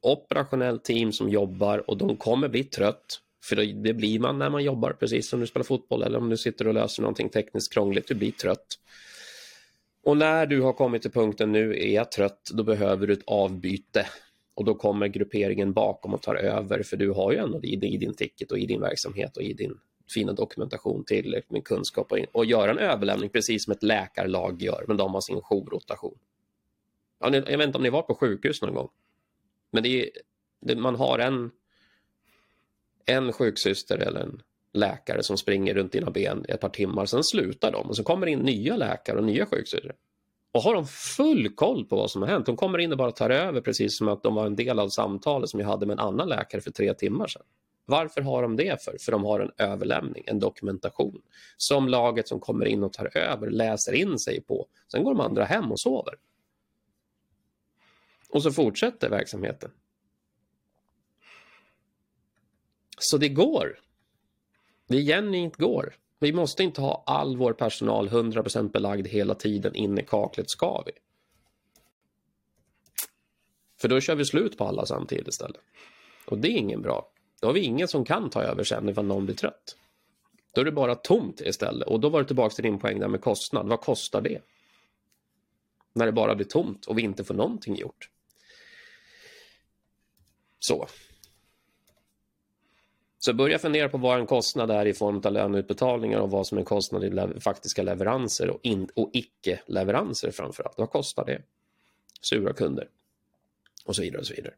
Operationellt 0.02 0.84
team 0.84 1.12
som 1.12 1.30
jobbar 1.30 1.90
och 1.90 1.98
de 1.98 2.18
kommer 2.18 2.48
bli 2.48 2.64
trött. 2.64 3.20
För 3.44 3.56
det 3.56 3.94
blir 3.94 4.20
man 4.20 4.40
när 4.40 4.50
man 4.50 4.64
jobbar, 4.64 4.94
precis 4.94 5.30
som 5.30 5.40
du 5.40 5.48
spelar 5.48 5.64
fotboll 5.64 6.04
eller 6.04 6.18
om 6.18 6.30
du 6.30 6.38
sitter 6.38 6.68
och 6.68 6.74
löser 6.74 7.02
någonting 7.02 7.30
tekniskt 7.30 7.74
krångligt. 7.74 8.08
Du 8.08 8.16
blir 8.16 8.32
trött. 8.32 8.80
Och 10.04 10.18
när 10.18 10.46
du 10.46 10.62
har 10.62 10.74
kommit 10.74 11.02
till 11.02 11.12
punkten 11.12 11.52
nu 11.52 11.74
är 11.74 11.94
jag 11.96 12.12
trött, 12.12 12.50
då 12.54 12.64
behöver 12.64 13.08
du 13.08 13.14
ett 13.14 13.24
avbyte. 13.26 14.06
Och 14.56 14.66
då 14.66 14.76
kommer 14.76 15.08
grupperingen 15.08 15.74
bakom 15.74 16.14
och 16.14 16.22
tar 16.22 16.36
över, 16.36 16.84
för 16.84 16.98
du 16.98 17.12
har 17.12 17.32
ju 17.32 17.38
ändå 17.38 17.64
i, 17.64 17.74
i 17.74 17.98
din 17.98 18.16
ticket 18.16 18.52
och 18.52 18.60
i 18.60 18.66
din 18.66 18.82
verksamhet 18.82 19.38
och 19.38 19.44
i 19.44 19.54
din 19.54 19.78
fina 20.14 20.34
dokumentation 20.34 21.04
till 21.06 21.42
med 21.48 21.66
kunskap 21.66 22.12
och, 22.12 22.20
och 22.32 22.46
göra 22.46 22.72
en 22.72 22.78
överlämning 22.78 23.30
precis 23.30 23.64
som 23.66 23.72
ett 23.72 23.84
läkarlag 23.84 24.62
gör, 24.62 24.86
men 24.88 24.98
de 24.98 25.14
har 25.14 25.22
sin 25.22 25.42
jourrotation. 25.42 26.18
Ja, 27.20 27.36
jag 27.36 27.58
vet 27.58 27.68
inte 27.68 27.78
om 27.78 27.84
ni 27.84 27.90
var 27.90 28.02
på 28.02 28.16
sjukhus 28.16 28.62
någon 28.62 28.74
gång, 28.74 28.90
men 29.72 29.84
det 29.84 30.04
är, 30.04 30.10
det, 30.62 30.76
man 30.76 30.96
har 30.96 31.20
en, 31.20 31.52
en 33.06 33.34
sjuksyster 33.34 33.98
eller 33.98 34.20
en 34.20 34.42
läkare 34.74 35.24
som 35.24 35.38
springer 35.38 35.74
runt 35.74 35.92
dina 35.92 36.12
ben 36.12 36.46
ett 36.48 36.62
par 36.62 36.70
timmar, 36.70 37.06
sen 37.06 37.24
slutar 37.24 37.72
de 37.72 37.90
och 37.90 37.96
så 37.96 38.04
kommer 38.04 38.28
in 38.28 38.40
nya 38.40 38.78
läkare 38.78 39.18
och 39.18 39.24
nya 39.24 39.46
sjuksystrar. 39.46 39.96
Och 40.52 40.62
har 40.62 40.74
de 40.74 40.88
full 40.88 41.50
koll 41.56 41.86
på 41.86 41.96
vad 41.96 42.12
som 42.12 42.22
har 42.22 42.30
hänt. 42.30 42.46
De 42.46 42.56
kommer 42.56 42.78
in 42.78 42.92
och 42.92 42.98
bara 42.98 43.12
tar 43.12 43.30
över 43.30 43.62
precis 43.62 43.98
som 43.98 44.08
att 44.08 44.24
de 44.24 44.36
var 44.36 44.46
en 44.46 44.56
del 44.56 44.80
av 44.80 44.90
samtalet 44.90 45.50
som 45.50 45.60
jag 45.60 45.68
hade 45.68 45.86
med 45.86 45.94
en 45.94 46.00
annan 46.00 46.30
läkare 46.30 46.62
för 46.62 46.72
tre 46.72 46.94
timmar 46.94 47.28
sedan. 47.28 47.44
Varför 47.90 48.22
har 48.22 48.42
de 48.42 48.56
det 48.56 48.84
för? 48.84 48.98
För 49.00 49.12
de 49.12 49.24
har 49.24 49.40
en 49.40 49.52
överlämning, 49.58 50.24
en 50.28 50.40
dokumentation 50.40 51.22
som 51.58 51.88
laget 51.88 52.28
som 52.28 52.40
kommer 52.40 52.66
in 52.66 52.84
och 52.84 52.94
tar 52.94 53.18
över 53.18 53.50
läser 53.50 53.94
in 53.94 54.20
sig 54.20 54.42
på. 54.42 54.68
Sen 54.92 55.04
går 55.04 55.14
de 55.14 55.22
andra 55.22 55.44
hem 55.44 55.72
och 55.72 55.80
sover. 55.80 56.14
Och 58.30 58.44
så 58.44 58.52
fortsätter 58.52 59.10
verksamheten. 59.10 59.72
Så 62.98 63.18
det 63.18 63.30
går. 63.30 63.80
Det 64.88 65.02
genuint 65.02 65.56
går. 65.56 65.96
Vi 66.20 66.34
måste 66.34 66.64
inte 66.64 66.82
ha 66.82 67.04
all 67.06 67.38
vår 67.38 67.54
personal 67.54 68.10
100% 68.10 68.72
belagd 68.72 69.08
hela 69.08 69.36
tiden 69.36 69.76
in 69.76 70.00
i 70.00 70.04
kaklet 70.04 70.50
ska 70.50 70.84
vi. 70.86 70.92
För 73.82 73.88
då 73.88 74.00
kör 74.00 74.16
vi 74.16 74.26
slut 74.26 74.58
på 74.58 74.66
alla 74.66 74.86
samtidigt 74.86 75.28
istället. 75.28 75.62
Och 76.26 76.38
det 76.38 76.48
är 76.48 76.58
ingen 76.58 76.82
bra. 76.82 77.12
Då 77.42 77.48
har 77.48 77.54
vi 77.54 77.60
ingen 77.60 77.88
som 77.88 78.06
kan 78.06 78.30
ta 78.30 78.44
över 78.44 78.64
sen 78.64 78.90
ifall 78.90 79.06
någon 79.06 79.26
blir 79.26 79.36
trött. 79.36 79.76
Då 80.54 80.62
är 80.62 80.66
det 80.66 80.72
bara 80.72 80.96
tomt 80.96 81.42
istället. 81.42 81.88
Och 81.88 82.00
då 82.00 82.10
var 82.10 82.22
det 82.22 82.28
tillbaka 82.28 82.56
till 82.56 82.64
din 82.64 82.80
poäng 82.80 83.00
där 83.00 83.08
med 83.08 83.22
kostnad. 83.22 83.68
Vad 83.68 83.82
kostar 83.82 84.22
det? 84.22 84.42
När 85.94 86.06
det 86.06 86.12
bara 86.12 86.36
blir 86.36 86.46
tomt 86.46 86.86
och 86.86 86.98
vi 86.98 87.02
inte 87.02 87.24
får 87.24 87.34
någonting 87.34 87.76
gjort. 87.76 88.10
Så. 90.60 90.88
Så 93.20 93.34
börja 93.34 93.60
fundera 93.60 93.90
på 93.90 93.98
vad 93.98 94.20
en 94.20 94.26
kostnad 94.26 94.72
är 94.72 94.86
i 94.86 94.94
form 94.94 95.22
av 95.26 95.34
löneutbetalningar 95.34 96.20
och 96.20 96.32
vad 96.32 96.48
som 96.48 96.58
är 96.58 96.64
kostnad 96.64 97.04
i 97.04 97.10
le 97.10 97.40
faktiska 97.40 97.84
leveranser 97.84 98.50
och, 98.50 98.60
och 98.96 99.10
icke-leveranser 99.14 100.32
framför 100.32 100.64
allt. 100.64 100.78
Vad 100.78 100.90
kostar 100.90 101.26
det? 101.26 101.42
Sura 102.22 102.54
kunder. 102.54 102.90
Och 103.86 103.96
så 103.96 104.02
vidare 104.02 104.20
och 104.20 104.28
så 104.28 104.34
vidare. 104.34 104.54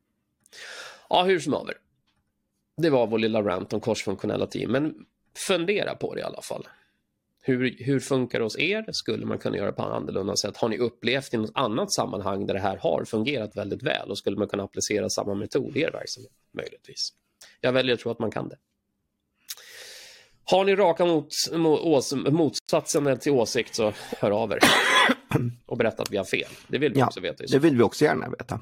Ja, 1.10 1.24
hur 1.24 1.39
som 1.39 1.54
haver. 1.54 1.78
Det 2.78 2.90
var 2.90 3.08
vår 3.08 3.20
lilla 3.20 3.42
rant 3.42 3.74
om 3.74 3.80
korsfunktionella 3.80 4.48
team, 4.48 4.72
men 4.72 4.96
fundera 5.48 5.96
på 5.96 6.16
det 6.16 6.20
i 6.22 6.24
alla 6.24 6.42
fall. 6.42 6.68
Hur, 7.44 7.76
hur 7.80 8.00
funkar 8.00 8.40
det 8.40 8.46
hos 8.46 8.60
er? 8.60 8.86
Skulle 8.92 9.26
man 9.26 9.38
kunna 9.38 9.58
göra 9.58 9.72
på 9.72 9.82
annorlunda 9.82 10.36
sätt? 10.36 10.58
Har 10.58 10.70
ni 10.70 10.78
upplevt 10.78 11.34
i 11.34 11.38
något 11.38 11.52
annat 11.54 11.94
sammanhang 11.94 12.46
där 12.46 12.54
det 12.54 12.60
här 12.60 12.78
har 12.78 13.06
fungerat 13.06 13.58
väldigt 13.58 13.84
väl 13.84 14.10
och 14.10 14.18
skulle 14.18 14.38
man 14.38 14.48
kunna 14.48 14.64
applicera 14.64 15.10
samma 15.10 15.34
metod 15.34 15.78
i 15.78 15.82
er 15.82 15.92
verksamhet? 15.92 16.32
Möjligtvis. 16.52 17.14
Jag 17.62 17.72
väljer 17.72 17.94
att 17.94 18.00
tro 18.00 18.12
att 18.12 18.20
man 18.20 18.32
kan 18.32 18.50
det. 18.50 18.58
Har 20.44 20.66
ni 20.66 20.76
raka 20.76 21.06
mot, 21.06 21.28
mot, 21.52 22.12
motsatsen 22.32 23.20
till 23.20 23.32
åsikt 23.32 23.76
så 23.76 23.94
hör 24.20 24.32
av 24.32 24.52
er 24.52 24.60
och 25.66 25.78
berätta 25.78 26.04
att 26.04 26.12
vi 26.12 26.18
har 26.18 26.26
fel. 26.26 26.50
Det 26.68 26.78
vill 26.78 26.94
vi 26.94 27.00
ja, 27.00 27.06
också 27.06 27.20
veta. 27.20 27.44
Det 27.48 27.60
vill 27.60 27.78
vi 27.78 27.84
också 27.84 28.06
gärna 28.06 28.30
veta. 28.30 28.60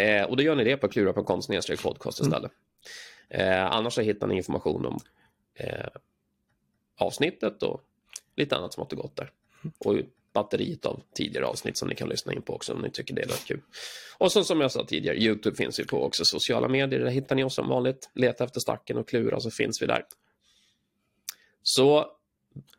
Eh, 0.00 0.24
och 0.24 0.36
då 0.36 0.42
gör 0.42 0.56
ni 0.56 0.64
det 0.64 0.76
på 0.76 0.88
klura 0.88 1.12
på 1.12 1.24
konst 1.24 1.50
podcast 1.82 2.20
mm. 2.20 2.28
istället. 2.28 2.52
Mm. 3.28 3.52
Eh, 3.52 3.72
annars 3.72 3.94
så 3.94 4.00
hittar 4.00 4.26
ni 4.26 4.36
information 4.36 4.86
om 4.86 4.98
eh, 5.54 5.88
avsnittet 6.98 7.62
och 7.62 7.80
lite 8.36 8.56
annat 8.56 8.74
som 8.74 8.86
har 8.90 8.96
gått 8.96 9.16
där. 9.16 9.30
Och 9.78 9.96
batteriet 10.32 10.86
av 10.86 11.02
tidigare 11.14 11.46
avsnitt 11.46 11.76
som 11.76 11.88
ni 11.88 11.94
kan 11.94 12.08
lyssna 12.08 12.32
in 12.32 12.42
på 12.42 12.54
också 12.54 12.72
om 12.72 12.80
ni 12.80 12.90
tycker 12.90 13.14
det 13.14 13.22
är 13.22 13.46
kul. 13.46 13.60
Och 14.18 14.32
så 14.32 14.44
som 14.44 14.60
jag 14.60 14.72
sa 14.72 14.84
tidigare, 14.84 15.16
Youtube 15.16 15.56
finns 15.56 15.80
ju 15.80 15.84
på 15.84 16.04
också, 16.04 16.24
sociala 16.24 16.68
medier, 16.68 17.00
där 17.00 17.10
hittar 17.10 17.36
ni 17.36 17.44
oss 17.44 17.54
som 17.54 17.68
vanligt. 17.68 18.10
Leta 18.14 18.44
efter 18.44 18.60
stacken 18.60 18.98
och 18.98 19.08
klura 19.08 19.40
så 19.40 19.50
finns 19.50 19.82
vi 19.82 19.86
där. 19.86 20.04
Så 21.62 22.06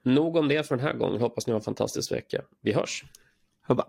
nog 0.04 0.36
om 0.36 0.48
det 0.48 0.68
för 0.68 0.76
den 0.76 0.86
här 0.86 0.94
gången. 0.94 1.22
Hoppas 1.22 1.48
ni 1.48 1.52
har 1.52 1.60
en 1.60 1.64
fantastisk 1.64 2.12
vecka. 2.12 2.42
Vi 2.62 2.74
hörs. 2.74 3.04
Hubba. 3.68 3.88